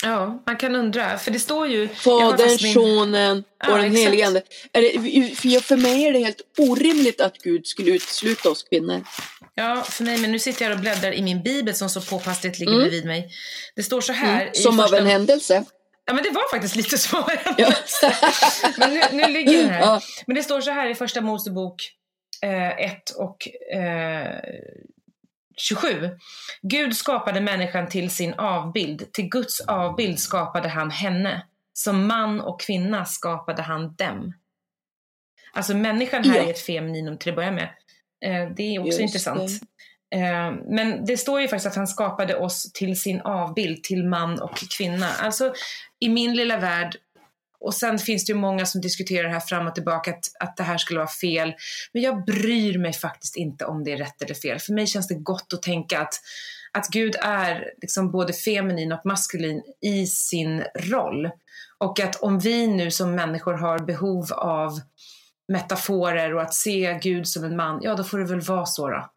Ja, 0.03 0.43
man 0.45 0.57
kan 0.57 0.75
undra. 0.75 1.17
För 1.17 1.31
det 1.31 1.39
står 1.39 1.67
ju... 1.67 1.87
Fadern. 1.87 2.57
Sonen 2.73 3.37
och 3.37 3.69
ja, 3.69 3.77
den 3.77 3.95
helige 3.95 4.27
Ande. 4.27 4.41
För, 4.73 5.59
för 5.59 5.77
mig 5.77 6.05
är 6.05 6.13
det 6.13 6.19
helt 6.19 6.41
orimligt 6.57 7.21
att 7.21 7.37
Gud 7.37 7.67
skulle 7.67 7.91
utesluta 7.91 8.49
oss 8.49 8.63
kvinnor. 8.63 9.03
Ja, 9.55 9.83
för 9.89 10.03
mig, 10.03 10.17
men 10.17 10.31
nu 10.31 10.39
sitter 10.39 10.65
jag 10.65 10.73
och 10.73 10.79
bläddrar 10.79 11.11
i 11.11 11.21
min 11.21 11.43
bibel 11.43 11.75
som 11.75 11.89
så 11.89 12.01
påpassligt 12.01 12.59
ligger 12.59 12.73
mm. 12.73 12.83
bredvid 12.83 13.05
mig. 13.05 13.29
Det 13.75 13.83
står 13.83 14.01
så 14.01 14.13
här. 14.13 14.41
Mm. 14.41 14.53
Som 14.53 14.77
första... 14.77 14.95
av 14.95 15.01
en 15.01 15.07
händelse. 15.07 15.65
Ja, 16.05 16.13
men 16.13 16.23
det 16.23 16.29
var 16.29 16.51
faktiskt 16.51 16.75
lite 16.75 16.97
som 16.97 17.19
av 17.19 17.29
en 17.29 17.37
händelse. 17.37 18.15
men 18.77 18.93
nu, 18.93 19.01
nu 19.11 19.27
ligger 19.27 19.57
den 19.57 19.69
här. 19.69 19.79
Ja. 19.79 20.01
Men 20.27 20.35
det 20.35 20.43
står 20.43 20.61
så 20.61 20.71
här 20.71 20.89
i 20.89 20.95
första 20.95 21.21
Mosebok 21.21 21.75
1 22.41 23.11
eh, 23.11 23.25
och 23.25 23.47
eh, 23.77 24.39
27. 25.57 26.09
Gud 26.61 26.95
skapade 26.95 27.41
människan 27.41 27.89
till 27.89 28.09
sin 28.09 28.33
avbild. 28.33 29.13
Till 29.13 29.29
Guds 29.29 29.61
avbild 29.61 30.19
skapade 30.19 30.69
han 30.69 30.91
henne. 30.91 31.45
Som 31.73 32.07
man 32.07 32.41
och 32.41 32.61
kvinna 32.61 33.05
skapade 33.05 33.61
han 33.61 33.95
dem. 33.95 34.33
Alltså 35.53 35.73
människan 35.73 36.23
här 36.23 36.37
ja. 36.37 36.43
är 36.43 36.49
ett 36.49 36.65
femininum 36.65 37.17
till 37.17 37.29
att 37.29 37.35
börja 37.35 37.51
med. 37.51 37.69
Eh, 38.25 38.49
det 38.55 38.75
är 38.75 38.79
också 38.79 38.87
Just 38.87 38.99
intressant. 38.99 39.51
Det. 40.09 40.17
Eh, 40.17 40.53
men 40.65 41.05
det 41.05 41.17
står 41.17 41.41
ju 41.41 41.47
faktiskt 41.47 41.67
att 41.67 41.75
han 41.75 41.87
skapade 41.87 42.35
oss 42.35 42.71
till 42.73 43.01
sin 43.01 43.21
avbild, 43.21 43.83
till 43.83 44.05
man 44.05 44.41
och 44.41 44.57
kvinna. 44.77 45.07
Alltså 45.07 45.53
i 45.99 46.09
min 46.09 46.35
lilla 46.35 46.57
värld 46.57 46.97
och 47.63 47.73
sen 47.73 47.99
finns 47.99 48.25
det 48.25 48.33
ju 48.33 48.39
många 48.39 48.65
som 48.65 48.81
diskuterar 48.81 49.29
här 49.29 49.39
fram 49.39 49.67
och 49.67 49.75
tillbaka 49.75 50.11
att, 50.11 50.25
att 50.39 50.57
det 50.57 50.63
här 50.63 50.77
skulle 50.77 50.99
vara 50.99 51.09
fel. 51.09 51.53
Men 51.93 52.01
jag 52.01 52.25
bryr 52.25 52.77
mig 52.77 52.93
faktiskt 52.93 53.35
inte 53.35 53.65
om 53.65 53.83
det 53.83 53.91
är 53.91 53.97
rätt 53.97 54.21
eller 54.21 54.33
fel. 54.33 54.59
För 54.59 54.73
mig 54.73 54.87
känns 54.87 55.07
det 55.07 55.15
gott 55.15 55.53
att 55.53 55.61
tänka 55.61 55.99
att, 55.99 56.13
att 56.71 56.87
Gud 56.87 57.15
är 57.21 57.73
liksom 57.81 58.11
både 58.11 58.33
feminin 58.33 58.91
och 58.91 59.05
maskulin 59.05 59.61
i 59.81 60.05
sin 60.05 60.63
roll. 60.79 61.29
Och 61.77 61.99
att 61.99 62.15
om 62.15 62.39
vi 62.39 62.67
nu 62.67 62.91
som 62.91 63.15
människor 63.15 63.53
har 63.53 63.79
behov 63.79 64.33
av 64.33 64.79
metaforer 65.51 66.35
och 66.35 66.41
att 66.41 66.53
se 66.53 66.99
Gud 67.01 67.27
som 67.27 67.43
en 67.43 67.55
man, 67.55 67.79
ja 67.81 67.95
då 67.95 68.03
får 68.03 68.17
det 68.17 68.25
väl 68.25 68.41
vara 68.41 68.65
så 68.65 68.89
då. 68.89 69.09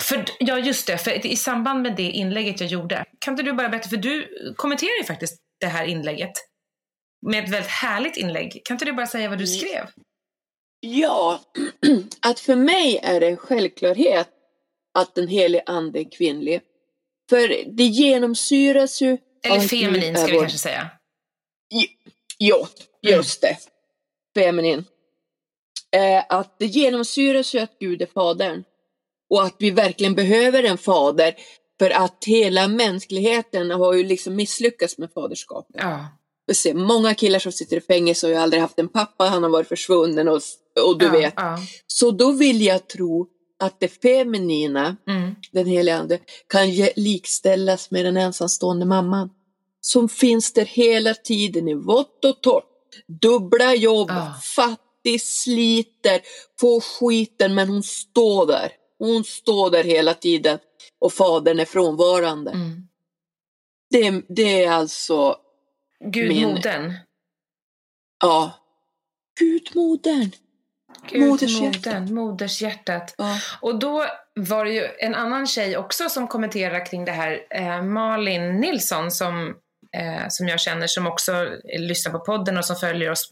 För, 0.00 0.24
ja 0.38 0.58
just 0.58 0.86
det, 0.86 0.98
för 0.98 1.26
i 1.26 1.36
samband 1.36 1.82
med 1.82 1.96
det 1.96 2.10
inlägget 2.10 2.60
jag 2.60 2.68
gjorde, 2.68 3.04
kan 3.18 3.32
inte 3.34 3.42
du 3.42 3.52
bara 3.52 3.68
berätta, 3.68 3.88
för 3.88 3.96
du 3.96 4.28
kommenterar 4.56 4.98
ju 5.00 5.04
faktiskt 5.04 5.36
det 5.60 5.66
här 5.66 5.84
inlägget 5.84 6.32
med 7.26 7.44
ett 7.44 7.50
väldigt 7.50 7.70
härligt 7.70 8.16
inlägg. 8.16 8.60
Kan 8.64 8.74
inte 8.74 8.84
du 8.84 8.92
bara 8.92 9.06
säga 9.06 9.28
vad 9.28 9.38
du 9.38 9.44
Mm. 9.44 9.58
skrev? 9.58 9.86
Ja, 10.80 11.40
att 12.26 12.40
för 12.40 12.56
mig 12.56 13.00
är 13.02 13.20
det 13.20 13.26
en 13.28 13.36
självklarhet 13.36 14.28
att 14.98 15.14
den 15.14 15.28
helige 15.28 15.62
ande 15.66 16.00
är 16.00 16.10
kvinnlig. 16.10 16.60
För 17.30 17.48
det 17.76 17.84
genomsyras 17.84 19.02
ju 19.02 19.18
Eller 19.44 19.60
feminin 19.60 20.16
ska 20.16 20.26
vi 20.26 20.32
vår- 20.32 20.40
kanske 20.40 20.58
säga. 20.58 20.90
Ja, 22.38 22.68
just 23.02 23.40
det. 23.40 23.56
Feminin. 24.34 24.84
Eh, 25.96 26.24
att 26.28 26.58
det 26.58 26.66
genomsyras 26.66 27.54
ju 27.54 27.58
att 27.58 27.78
Gud 27.78 28.02
är 28.02 28.06
fadern. 28.06 28.64
Och 29.30 29.42
att 29.42 29.56
vi 29.58 29.70
verkligen 29.70 30.14
behöver 30.14 30.64
en 30.64 30.78
fader. 30.78 31.34
För 31.78 31.90
att 31.90 32.24
hela 32.26 32.68
mänskligheten 32.68 33.70
har 33.70 33.94
ju 33.94 34.04
liksom 34.04 34.36
misslyckats 34.36 34.98
med 34.98 35.12
faderskapet. 35.12 35.76
Ja. 35.78 36.08
Vi 36.50 36.54
ser 36.54 36.74
många 36.74 37.14
killar 37.14 37.38
som 37.38 37.52
sitter 37.52 37.76
i 37.76 37.80
fängelse 37.80 38.28
och 38.28 38.34
har 38.34 38.42
aldrig 38.42 38.62
haft 38.62 38.78
en 38.78 38.88
pappa, 38.88 39.24
han 39.24 39.42
har 39.42 39.50
varit 39.50 39.68
försvunnen 39.68 40.28
och, 40.28 40.40
och 40.86 40.98
du 40.98 41.04
ja, 41.06 41.12
vet. 41.12 41.34
Ja. 41.36 41.58
Så 41.86 42.10
då 42.10 42.32
vill 42.32 42.62
jag 42.62 42.88
tro 42.88 43.26
att 43.62 43.80
det 43.80 43.88
feminina, 44.02 44.96
Mm. 45.08 45.34
den 45.52 45.66
helige 45.66 45.96
ande, 45.96 46.18
kan 46.48 46.70
ge- 46.70 46.92
likställas 46.96 47.90
med 47.90 48.04
den 48.04 48.16
ensamstående 48.16 48.86
mamman. 48.86 49.30
Som 49.80 50.08
finns 50.08 50.52
där 50.52 50.64
hela 50.64 51.14
tiden 51.14 51.68
i 51.68 51.74
vått 51.74 52.24
och 52.24 52.40
torrt. 52.40 52.64
Dubbla 53.22 53.74
jobb, 53.74 54.10
Ja. 54.10 54.34
fattig, 54.56 55.22
sliter, 55.22 56.20
får 56.60 56.80
skiten 56.80 57.54
men 57.54 57.68
hon 57.68 57.82
står 57.82 58.46
där. 58.46 58.72
Hon 58.98 59.24
står 59.24 59.70
där 59.70 59.84
hela 59.84 60.14
tiden 60.14 60.58
och 60.98 61.12
fadern 61.12 61.60
är 61.60 61.64
frånvarande. 61.64 62.50
Mm. 62.50 62.82
Det, 63.90 64.22
det 64.34 64.64
är 64.64 64.70
alltså, 64.72 65.36
Gudmodern. 66.04 66.94
ja, 68.20 68.52
Gudmodern. 69.40 70.30
Gudmodern, 71.10 72.14
modershjärtat. 72.14 73.14
Ja. 73.18 73.38
Och 73.60 73.78
då 73.78 74.06
var 74.34 74.64
det 74.64 74.70
ju 74.70 74.88
en 74.98 75.14
annan 75.14 75.46
tjej 75.46 75.76
också 75.76 76.08
som 76.08 76.28
kommenterar 76.28 76.86
kring 76.86 77.04
det 77.04 77.12
här. 77.12 77.40
Eh, 77.50 77.82
Malin 77.82 78.56
Nilsson 78.56 79.10
som, 79.10 79.54
eh, 79.96 80.28
som 80.28 80.48
jag 80.48 80.60
känner 80.60 80.86
som 80.86 81.06
också 81.06 81.48
lyssnar 81.78 82.12
på 82.12 82.18
podden 82.18 82.58
och 82.58 82.64
som 82.64 82.76
följer 82.76 83.10
oss 83.10 83.30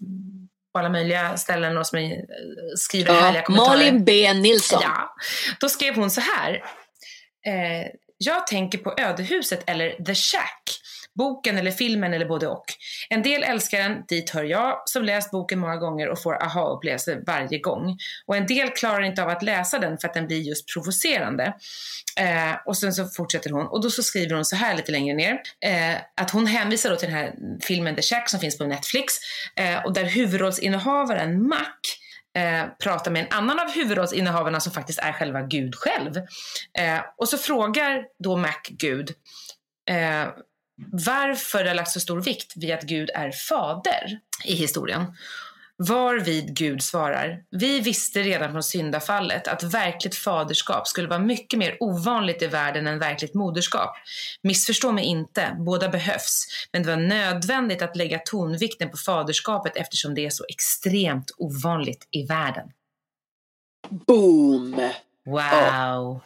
på 0.72 0.78
alla 0.78 0.88
möjliga 0.88 1.37
ställen 1.37 1.78
och 1.78 1.87
som 1.87 1.98
eh, 1.98 2.11
skriver 2.76 3.14
härliga 3.14 3.40
Ja, 3.40 3.46
kommentarer. 3.46 3.76
Malin 3.76 4.04
B 4.04 4.33
Nilsson. 4.35 4.81
Ja, 4.83 5.14
då 5.61 5.68
skrev 5.68 5.94
hon 5.94 6.11
så 6.11 6.20
här. 6.20 6.52
Eh, 7.46 7.87
jag 8.18 8.46
tänker 8.46 8.78
på 8.78 8.94
Ödehuset 8.98 9.70
eller 9.70 10.04
The 10.04 10.14
Shack. 10.14 10.62
Boken 11.18 11.59
eller 11.59 11.70
filmen 11.70 12.14
eller 12.14 12.26
både 12.26 12.46
och. 12.46 12.64
En 13.09 13.22
del 13.22 13.42
älskar 13.42 13.78
den, 13.78 14.04
dit 14.09 14.31
hör 14.31 14.44
jag, 14.44 14.83
som 14.85 15.04
läst 15.04 15.31
boken 15.31 15.59
många 15.59 15.76
gånger 15.76 16.09
och 16.09 16.22
får 16.22 16.42
aha-upplevelser 16.42 17.22
varje 17.26 17.59
gång. 17.59 17.98
Och 18.26 18.37
en 18.37 18.46
del 18.46 18.70
klarar 18.70 19.02
inte 19.02 19.22
av 19.22 19.28
att 19.28 19.42
läsa 19.42 19.78
den 19.78 19.98
för 19.98 20.09
att 20.09 20.14
den 20.14 20.26
blir 20.26 20.40
just 20.40 20.72
provocerande. 20.74 21.54
Eh, 22.20 22.57
och 22.66 22.76
sen 22.76 22.92
så 22.92 23.07
fortsätter 23.07 23.50
hon, 23.50 23.66
och 23.66 23.83
då 23.83 23.90
så 23.90 24.02
skriver 24.02 24.35
hon 24.35 24.44
så 24.44 24.57
här 24.57 24.76
lite 24.76 24.92
längre 24.92 25.16
ner, 25.16 25.40
eh, 25.64 26.00
att 26.20 26.31
hon 26.31 26.46
hänvisar 26.46 26.90
då 26.90 26.96
till 26.96 27.09
den 27.09 27.16
här 27.16 27.35
filmen 27.62 27.96
The 27.96 28.02
Shack 28.02 28.31
som 28.31 28.40
finns 28.40 28.59
på 28.59 28.64
Netflix, 28.64 29.14
eh, 29.57 29.85
och 29.85 29.92
där 29.92 30.04
huvudrollsinnehavaren 30.04 31.48
Mac 31.48 31.78
eh, 32.37 32.64
pratar 32.83 33.11
med 33.11 33.22
en 33.22 33.38
annan 33.38 33.61
av 33.61 33.70
huvudrollsinnehavarna 33.70 34.61
som 34.61 34.72
faktiskt 34.72 34.98
är 34.98 35.12
själva 35.12 35.42
Gud 35.42 35.74
själv. 35.74 36.16
Eh, 36.78 37.00
och 37.16 37.28
så 37.28 37.38
frågar 37.38 38.04
då 38.24 38.37
Mac 38.37 38.61
Gud 38.68 39.11
eh, 39.90 40.28
varför 40.93 41.64
det 41.64 41.71
har 41.71 41.75
lagt 41.75 41.91
så 41.91 42.01
stor 42.01 42.21
vikt 42.21 42.53
vid 42.57 42.71
att 42.71 42.83
Gud 42.83 43.11
är 43.14 43.31
fader 43.31 44.19
i 44.45 44.55
historien. 44.55 45.05
Varvid 45.81 46.57
Gud 46.57 46.83
svarar, 46.83 47.43
vi 47.51 47.81
visste 47.81 48.23
redan 48.23 48.53
från 48.53 48.62
syndafallet 48.62 49.49
att 49.49 49.62
verkligt 49.62 50.14
faderskap 50.14 50.88
skulle 50.88 51.09
vara 51.09 51.19
mycket 51.19 51.59
mer 51.59 51.77
ovanligt 51.81 52.43
i 52.43 52.47
världen 52.47 52.87
än 52.87 52.99
verkligt 52.99 53.35
moderskap. 53.35 53.97
Missförstå 54.43 54.93
mig 54.93 55.05
inte, 55.05 55.57
båda 55.59 55.88
behövs, 55.88 56.47
men 56.73 56.83
det 56.83 56.88
var 56.88 56.97
nödvändigt 56.97 57.83
att 57.83 57.97
lägga 57.97 58.19
tonvikten 58.19 58.91
på 58.91 58.97
faderskapet 58.97 59.77
eftersom 59.77 60.14
det 60.14 60.27
är 60.27 60.31
så 60.31 60.45
extremt 60.49 61.31
ovanligt 61.37 62.09
i 62.11 62.27
världen. 62.27 62.69
Boom! 63.91 64.91
Wow! 65.25 66.21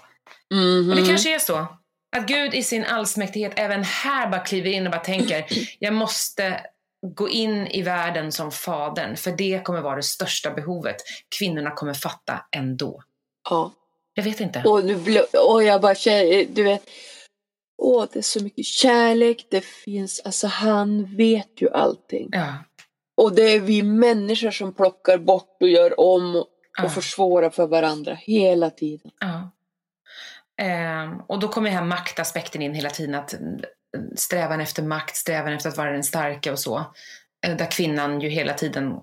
Mhm. 0.51 0.91
Och 0.91 0.97
det 0.97 1.07
kanske 1.07 1.35
är 1.35 1.39
så. 1.39 1.67
Att 2.17 2.27
Gud 2.27 2.55
i 2.55 2.63
sin 2.63 2.85
allsmäktighet 2.85 3.53
även 3.57 3.85
här 3.85 4.29
bara 4.31 4.41
kliver 4.41 4.71
in 4.71 4.87
och 4.87 4.93
bara 4.93 5.01
tänker, 5.01 5.45
jag 5.79 5.95
måste 5.95 6.61
gå 7.07 7.29
in 7.29 7.67
i 7.67 7.83
världen 7.83 8.33
som 8.33 8.51
fadern, 8.51 9.17
för 9.17 9.33
det 9.33 9.61
kommer 9.65 9.81
vara 9.81 9.97
det 9.97 10.03
största 10.03 10.51
behovet. 10.51 10.97
Kvinnorna 11.39 11.71
kommer 11.71 11.95
fatta 11.95 12.45
ändå. 12.57 13.03
Ja. 13.51 13.73
Jag 14.15 14.25
vet 14.25 14.41
inte. 14.41 14.63
Och, 14.67 14.85
nu 14.85 15.21
och 15.49 15.63
jag 15.63 15.81
bara 15.81 15.95
känner, 15.95 16.45
du 16.55 16.63
vet, 16.63 16.83
åh 17.79 18.07
det 18.13 18.19
är 18.19 18.23
så 18.23 18.43
mycket 18.43 18.67
kärlek, 18.67 19.47
det 19.51 19.65
finns, 19.65 20.21
alltså 20.25 20.47
han 20.47 21.17
vet 21.17 21.63
ju 21.63 21.71
allting. 21.71 22.29
Ja. 22.33 22.55
Och 23.15 23.35
det 23.35 23.43
är 23.43 23.61
vi 23.61 23.83
människor 23.83 24.51
som 24.51 24.73
plockar 24.75 25.19
bort 25.19 25.57
och 25.61 25.69
gör 25.69 26.01
om 26.01 26.37
och 26.37 26.49
Ja. 26.83 26.89
försvårar 26.89 27.51
för 27.51 27.67
varandra 27.67 28.15
hela 28.15 28.71
tiden. 28.71 29.11
Ja. 29.21 29.51
Ehm, 30.61 31.21
och 31.29 31.41
då 31.41 31.49
kommer 31.49 31.71
här 31.71 31.85
maktaspekten 31.85 32.63
in 32.63 32.75
hela 32.75 32.91
tiden, 32.91 33.15
att 33.15 33.33
mm, 33.33 33.61
strävan 34.17 34.61
efter 34.61 34.83
makt, 34.83 35.17
strävan 35.17 35.53
efter 35.53 35.69
att 35.69 35.77
vara 35.77 35.93
den 35.93 36.05
starka 36.05 36.53
och 36.53 36.59
så. 36.59 36.95
Eh, 37.47 37.57
Där 37.57 37.71
kvinnan 37.71 38.21
ju 38.21 38.29
hela 38.29 38.55
tiden, 38.55 38.95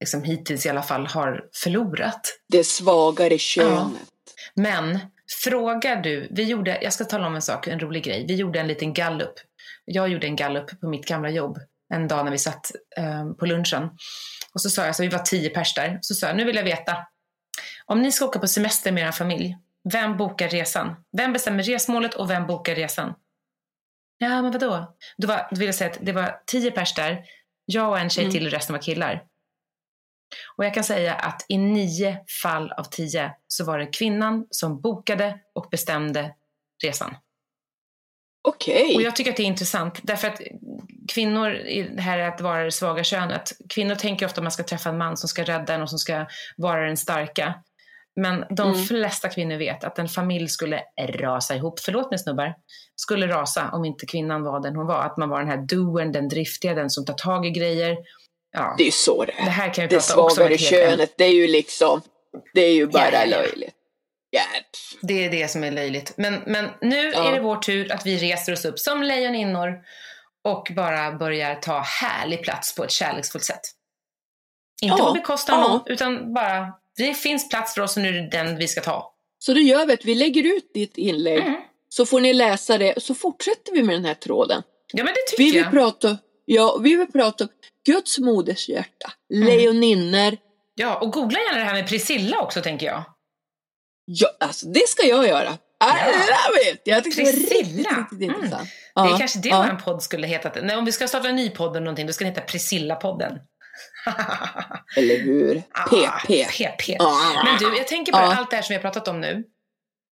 liksom 0.00 0.22
hittills 0.22 0.66
i 0.66 0.68
alla 0.68 0.82
fall, 0.82 1.06
har 1.06 1.44
förlorat. 1.54 2.20
Det 2.48 2.64
svagare 2.64 3.38
könet. 3.38 3.92
Men 4.54 4.98
frågar 5.42 5.96
du, 5.96 6.28
vi 6.30 6.44
gjorde, 6.44 6.78
jag 6.82 6.92
ska 6.92 7.04
tala 7.04 7.26
om 7.26 7.34
en 7.34 7.42
sak, 7.42 7.66
en 7.66 7.80
rolig 7.80 8.04
grej. 8.04 8.24
Vi 8.28 8.34
gjorde 8.34 8.60
en 8.60 8.68
liten 8.68 8.94
gallup. 8.94 9.34
Jag 9.84 10.08
gjorde 10.08 10.26
en 10.26 10.36
gallup 10.36 10.80
på 10.80 10.88
mitt 10.88 11.06
gamla 11.06 11.30
jobb 11.30 11.58
en 11.94 12.08
dag 12.08 12.24
när 12.24 12.32
vi 12.32 12.38
satt 12.38 12.70
eh, 12.96 13.32
på 13.32 13.46
lunchen. 13.46 13.90
Och 14.54 14.60
så 14.60 14.70
sa 14.70 14.86
jag, 14.86 14.96
så 14.96 15.02
vi 15.02 15.08
var 15.08 15.18
tio 15.18 15.50
pers 15.50 15.74
där, 15.74 15.98
så 16.00 16.14
sa 16.14 16.26
jag, 16.26 16.36
nu 16.36 16.44
vill 16.44 16.56
jag 16.56 16.64
veta. 16.64 16.96
Om 17.86 18.02
ni 18.02 18.12
ska 18.12 18.24
åka 18.24 18.38
på 18.38 18.46
semester 18.46 18.92
med 18.92 19.06
er 19.06 19.12
familj, 19.12 19.56
vem 19.92 20.16
bokar 20.16 20.48
resan? 20.48 20.94
Vem 21.16 21.32
bestämmer 21.32 21.62
resmålet 21.62 22.14
och 22.14 22.30
vem 22.30 22.46
bokar 22.46 22.74
resan? 22.74 23.14
Ja, 24.18 24.42
men 24.42 24.52
vadå? 24.52 24.96
Då, 25.16 25.28
var, 25.28 25.48
då 25.50 25.58
vill 25.58 25.66
jag 25.66 25.74
säga 25.74 25.90
att 25.90 25.98
det 26.00 26.12
var 26.12 26.40
tio 26.46 26.70
pers 26.70 26.94
där, 26.94 27.24
jag 27.64 27.88
och 27.88 27.98
en 27.98 28.10
tjej 28.10 28.24
Mm. 28.24 28.32
till 28.32 28.46
och 28.46 28.52
resten 28.52 28.74
var 28.74 28.82
killar. 28.82 29.24
Och 30.56 30.64
jag 30.64 30.74
kan 30.74 30.84
säga 30.84 31.14
att 31.14 31.46
i 31.48 31.58
nio 31.58 32.18
fall 32.42 32.72
av 32.72 32.84
tio 32.84 33.34
så 33.46 33.64
var 33.64 33.78
det 33.78 33.86
kvinnan 33.86 34.46
som 34.50 34.80
bokade 34.80 35.38
och 35.54 35.68
bestämde 35.70 36.34
resan. 36.84 37.16
Okej. 38.48 38.96
Och 38.96 39.02
jag 39.02 39.16
tycker 39.16 39.30
att 39.30 39.36
det 39.36 39.42
är 39.42 39.46
intressant 39.46 40.00
därför 40.02 40.28
att 40.28 40.40
kvinnor, 41.12 41.50
det 41.96 42.02
här 42.02 42.18
att 42.18 42.40
vara 42.40 42.64
det 42.64 42.72
svaga 42.72 43.04
könet, 43.04 43.52
kvinnor 43.68 43.94
tänker 43.94 44.26
ofta 44.26 44.40
att 44.40 44.44
man 44.44 44.52
ska 44.52 44.62
träffa 44.62 44.88
en 44.88 44.98
man 44.98 45.16
som 45.16 45.28
ska 45.28 45.44
rädda 45.44 45.74
en 45.74 45.82
och 45.82 45.90
som 45.90 45.98
ska 45.98 46.26
vara 46.56 46.86
den 46.86 46.96
starka. 46.96 47.54
Men 48.20 48.44
de 48.50 48.68
Mm. 48.72 48.84
flesta 48.84 49.28
kvinnor 49.28 49.56
vet 49.56 49.84
att 49.84 49.98
en 49.98 50.08
familj 50.08 50.48
skulle 50.48 50.82
rasa 50.98 51.54
ihop, 51.54 51.80
förlåt 51.80 52.10
mig 52.10 52.18
snubbar, 52.18 52.54
skulle 52.96 53.26
rasa 53.28 53.70
om 53.72 53.84
inte 53.84 54.06
kvinnan 54.06 54.42
var 54.42 54.60
den 54.60 54.76
hon 54.76 54.86
var. 54.86 55.02
Att 55.02 55.16
man 55.16 55.28
var 55.28 55.38
den 55.38 55.48
här 55.48 55.56
doern, 55.68 56.12
den 56.12 56.28
driftiga, 56.28 56.74
den 56.74 56.90
som 56.90 57.04
tar 57.04 57.14
tag 57.14 57.46
i 57.46 57.50
grejer. 57.50 57.96
Ja, 58.52 58.74
Det 58.78 58.82
är 58.82 58.86
ju 58.86 58.90
så 58.92 59.24
det 59.24 59.32
det 59.36 59.42
är. 59.42 59.44
här 59.50 59.74
kan 59.74 59.82
vi 59.82 59.88
Det 59.88 59.96
prata 59.96 60.20
också 60.20 60.20
om 60.22 60.30
svagare 60.30 60.58
könet, 60.58 61.14
det 61.18 61.24
är 61.24 61.32
ju 61.34 61.46
liksom, 61.46 62.02
det 62.54 62.60
är 62.60 62.72
ju 62.74 62.86
bara 62.86 63.12
ja. 63.12 63.24
löjligt. 63.30 63.74
Ja. 64.30 64.40
Det 65.02 65.24
är 65.24 65.30
det 65.30 65.48
som 65.50 65.64
är 65.64 65.70
löjligt. 65.70 66.12
Men, 66.16 66.42
men 66.46 66.70
nu 66.80 67.10
Ja. 67.14 67.28
är 67.28 67.32
det 67.32 67.40
vår 67.40 67.56
tur 67.56 67.92
att 67.92 68.06
vi 68.06 68.16
reser 68.18 68.52
oss 68.52 68.64
upp 68.64 68.78
som 68.78 69.02
lejoninnor 69.02 69.78
och 70.44 70.72
bara 70.76 71.12
börjar 71.12 71.54
ta 71.54 71.78
härlig 71.80 72.42
plats 72.42 72.74
på 72.74 72.84
ett 72.84 72.90
kärleksfullt 72.90 73.44
sätt. 73.44 73.60
Inte 74.82 74.96
Ja, 75.02 75.06
på 75.06 75.12
bekostnad 75.12 75.58
av 75.58 75.64
ja. 75.64 75.68
någon, 75.68 75.82
utan 75.86 76.34
bara, 76.34 76.72
det 77.04 77.14
finns 77.14 77.48
plats 77.48 77.74
för 77.74 77.80
oss 77.82 77.96
och 77.96 78.02
nu 78.02 78.08
är 78.08 78.12
det 78.12 78.28
den 78.30 78.56
vi 78.56 78.68
ska 78.68 78.80
ta. 78.80 79.14
Så 79.38 79.52
då 79.54 79.60
gör 79.60 79.86
vi 79.86 79.92
att 79.92 80.04
vi 80.04 80.14
lägger 80.14 80.56
ut 80.56 80.70
ditt 80.74 80.98
inlägg, 80.98 81.38
Mm. 81.40 81.60
så 81.88 82.06
får 82.06 82.20
ni 82.20 82.32
läsa 82.32 82.78
det, 82.78 83.02
så 83.02 83.14
fortsätter 83.14 83.72
vi 83.72 83.82
med 83.82 83.96
den 83.96 84.04
här 84.04 84.14
tråden. 84.14 84.62
Ja, 84.92 85.04
men 85.04 85.14
det 85.14 85.20
Vi 85.30 85.36
tycker 85.36 85.44
vill 85.44 85.62
jag. 85.62 85.70
prata, 85.70 86.18
Ja, 86.44 86.78
vi 86.82 86.96
vill 86.96 87.06
prata 87.12 87.44
om 87.44 87.50
Guds 87.86 88.18
modershjärta, 88.18 89.12
mm. 89.34 89.46
lejoninner. 89.48 90.38
Ja, 90.74 90.96
och 90.98 91.12
googla 91.12 91.38
gärna 91.38 91.58
det 91.58 91.64
här 91.64 91.74
med 91.74 91.88
Priscilla 91.88 92.40
också 92.40 92.60
tänker 92.62 92.86
jag. 92.86 93.02
Ja, 94.04 94.28
alltså 94.40 94.66
det 94.66 94.88
ska 94.88 95.06
jag 95.06 95.26
göra. 95.28 95.50
I 95.84 96.12
love 96.12 96.72
it! 96.72 96.80
Jag 96.84 97.04
tycker 97.04 97.24
Priscilla. 97.24 97.48
det 97.50 97.94
var 97.94 97.98
riktigt, 97.98 98.10
riktigt 98.10 98.28
mm. 98.28 98.34
intressant. 98.36 98.68
Det 98.94 99.00
är 99.00 99.18
kanske 99.18 99.38
det 99.38 99.48
ja. 99.48 99.68
vår 99.70 99.76
podd 99.92 100.02
skulle 100.02 100.26
heta. 100.26 100.52
Nej, 100.62 100.76
om 100.76 100.84
vi 100.84 100.92
ska 100.92 101.08
starta 101.08 101.28
en 101.28 101.36
ny 101.36 101.50
podd 101.50 101.70
eller 101.70 101.80
någonting, 101.84 102.06
då 102.06 102.12
ska 102.12 102.24
den 102.24 102.34
heta 102.34 102.46
Priscilla-podden. 102.46 103.38
eller 104.96 105.18
hur? 105.18 105.54
PP. 105.54 106.04
Ah, 106.04 106.18
PP. 106.26 106.96
Men 107.44 107.58
du, 107.58 107.76
jag 107.76 107.88
tänker 107.88 108.12
på 108.12 108.18
allt 108.18 108.50
det 108.50 108.56
här 108.56 108.62
som 108.62 108.72
vi 108.72 108.74
har 108.74 108.82
pratat 108.82 109.08
om 109.08 109.20
nu. 109.20 109.44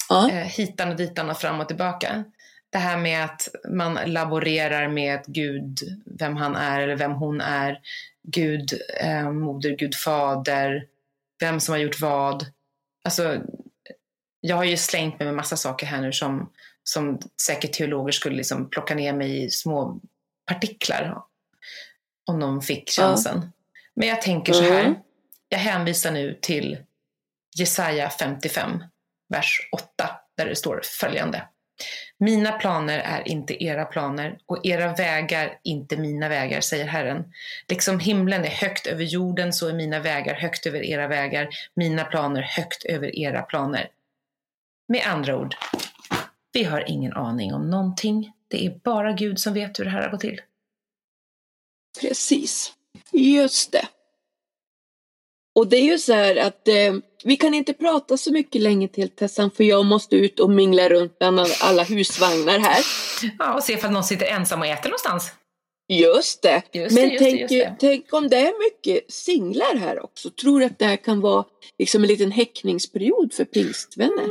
Ah. 0.08 0.26
Hitan 0.28 0.88
och 0.88 0.96
ditan 0.96 1.30
och 1.30 1.38
fram 1.38 1.60
och 1.60 1.68
tillbaka. 1.68 2.24
Det 2.70 2.78
här 2.78 2.96
med 2.96 3.24
att 3.24 3.48
man 3.68 3.98
laborerar 4.06 4.88
med 4.88 5.24
Gud, 5.26 5.78
vem 6.18 6.36
han 6.36 6.56
är 6.56 6.80
eller 6.80 6.96
vem 6.96 7.12
hon 7.12 7.40
är. 7.40 7.78
Gud, 8.22 8.72
eh, 9.00 9.30
moder, 9.30 9.70
Gud, 9.70 9.94
fader. 9.94 10.84
Vem 11.40 11.60
som 11.60 11.72
har 11.72 11.78
gjort 11.78 12.00
vad. 12.00 12.46
Alltså, 13.04 13.40
jag 14.40 14.56
har 14.56 14.64
ju 14.64 14.76
slängt 14.76 15.18
mig 15.18 15.26
med 15.26 15.34
massa 15.34 15.56
saker 15.56 15.86
här 15.86 16.00
nu 16.00 16.12
som, 16.12 16.50
som 16.82 17.18
säkert 17.42 17.72
teologer 17.72 18.12
skulle 18.12 18.36
liksom 18.36 18.70
plocka 18.70 18.94
ner 18.94 19.12
mig 19.12 19.44
i 19.44 19.50
små 19.50 20.00
partiklar 20.46 21.22
om 22.28 22.40
de 22.40 22.62
fick 22.62 22.90
chansen. 22.90 23.40
Ja. 23.42 23.50
Men 23.94 24.08
jag 24.08 24.22
tänker 24.22 24.52
så 24.52 24.62
här. 24.62 24.80
Mm. 24.80 24.94
Jag 25.48 25.58
hänvisar 25.58 26.10
nu 26.12 26.38
till 26.42 26.78
Jesaja 27.58 28.10
55, 28.10 28.84
vers 29.28 29.68
8, 29.72 30.10
där 30.36 30.46
det 30.46 30.56
står 30.56 30.80
följande. 30.84 31.42
Mina 32.18 32.52
planer 32.52 32.98
är 32.98 33.28
inte 33.28 33.64
era 33.64 33.84
planer 33.84 34.38
och 34.46 34.66
era 34.66 34.94
vägar 34.94 35.58
inte 35.64 35.96
mina 35.96 36.28
vägar, 36.28 36.60
säger 36.60 36.84
Herren. 36.84 37.32
Liksom 37.68 38.00
himlen 38.00 38.44
är 38.44 38.50
högt 38.50 38.86
över 38.86 39.04
jorden 39.04 39.52
så 39.52 39.68
är 39.68 39.72
mina 39.72 40.00
vägar 40.00 40.34
högt 40.34 40.66
över 40.66 40.84
era 40.84 41.08
vägar, 41.08 41.48
mina 41.74 42.04
planer 42.04 42.42
högt 42.42 42.84
över 42.84 43.18
era 43.18 43.42
planer. 43.42 43.88
Med 44.88 45.02
andra 45.06 45.36
ord, 45.36 45.54
vi 46.52 46.64
har 46.64 46.90
ingen 46.90 47.12
aning 47.12 47.54
om 47.54 47.70
någonting. 47.70 48.32
Det 48.48 48.66
är 48.66 48.70
bara 48.84 49.12
Gud 49.12 49.38
som 49.38 49.54
vet 49.54 49.78
hur 49.78 49.84
det 49.84 49.90
här 49.90 50.02
har 50.02 50.10
gått 50.10 50.20
till. 50.20 50.40
Precis, 52.00 52.72
just 53.12 53.72
det. 53.72 53.88
Och 55.54 55.66
det 55.66 55.76
är 55.76 55.84
ju 55.84 55.98
så 55.98 56.12
här 56.12 56.36
att 56.36 56.68
eh, 56.68 56.94
vi 57.24 57.36
kan 57.36 57.54
inte 57.54 57.72
prata 57.72 58.16
så 58.16 58.32
mycket 58.32 58.62
länge 58.62 58.88
till 58.88 59.08
Tessan 59.08 59.50
för 59.50 59.64
jag 59.64 59.86
måste 59.86 60.16
ut 60.16 60.40
och 60.40 60.50
mingla 60.50 60.88
runt 60.88 61.18
bland 61.18 61.40
alla 61.60 61.82
husvagnar 61.82 62.58
här. 62.58 62.84
Ja, 63.38 63.54
och 63.54 63.62
se 63.62 63.72
ifall 63.72 63.90
någon 63.90 64.04
sitter 64.04 64.26
ensam 64.26 64.60
och 64.60 64.66
äter 64.66 64.88
någonstans. 64.88 65.32
Just 65.88 66.42
det. 66.42 66.62
Just 66.72 66.94
Men 66.94 67.10
just 67.10 67.18
tänk, 67.24 67.48
det, 67.48 67.54
just 67.54 67.70
det. 67.70 67.76
tänk 67.80 68.12
om 68.12 68.28
det 68.28 68.36
är 68.36 68.64
mycket 68.64 69.12
singlar 69.12 69.76
här 69.76 70.04
också. 70.04 70.30
Tror 70.30 70.60
du 70.60 70.66
att 70.66 70.78
det 70.78 70.84
här 70.84 70.96
kan 70.96 71.20
vara 71.20 71.44
liksom 71.78 72.02
en 72.02 72.08
liten 72.08 72.32
häckningsperiod 72.32 73.34
för 73.34 73.44
pingstvänner? 73.44 74.24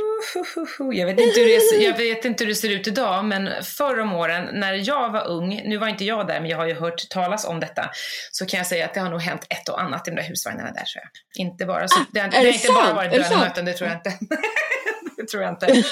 Jag 0.92 1.06
vet, 1.06 1.20
inte 1.20 1.40
hur 1.40 1.46
det, 1.46 1.84
jag 1.84 1.96
vet 1.96 2.24
inte 2.24 2.44
hur 2.44 2.48
det 2.48 2.54
ser 2.54 2.70
ut 2.70 2.86
idag, 2.86 3.24
men 3.24 3.64
förr 3.64 4.00
om 4.00 4.12
åren 4.12 4.48
när 4.52 4.74
jag 4.88 5.10
var 5.10 5.26
ung, 5.26 5.62
nu 5.64 5.76
var 5.76 5.88
inte 5.88 6.04
jag 6.04 6.26
där, 6.26 6.40
men 6.40 6.50
jag 6.50 6.56
har 6.56 6.66
ju 6.66 6.74
hört 6.74 7.08
talas 7.08 7.44
om 7.44 7.60
detta, 7.60 7.90
så 8.32 8.46
kan 8.46 8.58
jag 8.58 8.66
säga 8.66 8.84
att 8.84 8.94
det 8.94 9.00
har 9.00 9.10
nog 9.10 9.20
hänt 9.20 9.46
ett 9.48 9.68
och 9.68 9.80
annat 9.80 10.08
i 10.08 10.10
de 10.10 10.16
där 10.16 10.28
husvagnarna 10.28 10.72
där. 10.72 10.84
Så 10.84 10.98
Inte 11.38 11.66
bara, 11.66 11.88
så, 11.88 11.98
ah, 11.98 12.04
det, 12.12 12.20
har, 12.20 12.28
det 12.28 12.36
har 12.36 12.44
inte 12.44 12.72
bara 12.72 12.94
varit 12.94 13.10
bönemöten, 13.10 13.64
det 13.64 13.72
tror 13.72 13.90
jag 13.90 13.98
inte. 13.98 14.18
det 15.16 15.26
tror 15.26 15.42
jag 15.42 15.52
inte. 15.52 15.66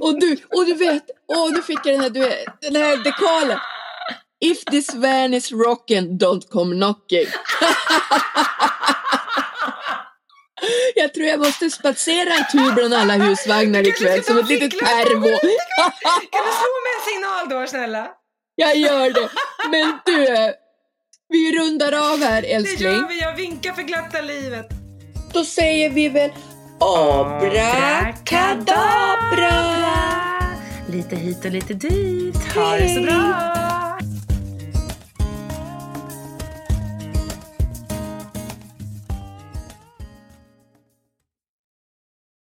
och, 0.00 0.20
du, 0.20 0.36
och 0.50 0.66
du 0.66 0.74
vet, 0.74 1.02
åh, 1.28 1.52
du 1.54 1.62
fick 1.62 1.78
jag 1.84 1.94
den 1.94 2.00
här, 2.00 2.10
du 2.10 2.20
den 2.60 2.76
här 2.76 2.96
dekalen. 3.04 3.58
If 4.44 4.64
this 4.64 4.94
van 4.94 5.34
is 5.34 5.52
rocking, 5.52 6.18
don't 6.18 6.50
come 6.50 6.74
knocking. 6.74 7.26
Jag 10.94 11.14
tror 11.14 11.26
jag 11.26 11.38
måste 11.38 11.70
spatsera 11.70 12.34
en 12.34 12.44
tur 12.52 12.72
bland 12.74 12.94
alla 12.94 13.14
husvagnar 13.14 13.88
ikväll 13.88 14.24
som 14.24 14.38
ett 14.38 14.48
litet 14.48 14.78
pervo. 14.78 15.38
Kan 16.30 16.44
du 16.46 16.52
slå 16.60 16.72
mig 16.82 16.92
en 16.98 17.04
signal 17.12 17.48
då 17.48 17.66
snälla? 17.66 18.08
Jag 18.54 18.76
gör 18.76 19.10
det. 19.10 19.28
Men 19.70 19.98
du, 20.04 20.26
vi 21.28 21.58
rundar 21.58 22.12
av 22.12 22.22
här 22.22 22.42
älskling. 22.42 22.90
Det 22.90 22.96
gör 22.96 23.08
vi, 23.08 23.20
jag 23.20 23.36
vinkar 23.36 23.72
för 23.72 23.82
glatta 23.82 24.20
livet. 24.20 24.66
Då 25.32 25.44
säger 25.44 25.90
vi 25.90 26.08
väl 26.08 26.30
abrakadabra. 26.80 28.14
Lite 30.88 31.16
hit 31.16 31.44
och 31.44 31.50
lite 31.50 31.74
dit. 31.74 32.54
Ha 32.54 32.76
det 32.76 32.88
så 32.88 33.00
bra. 33.00 33.61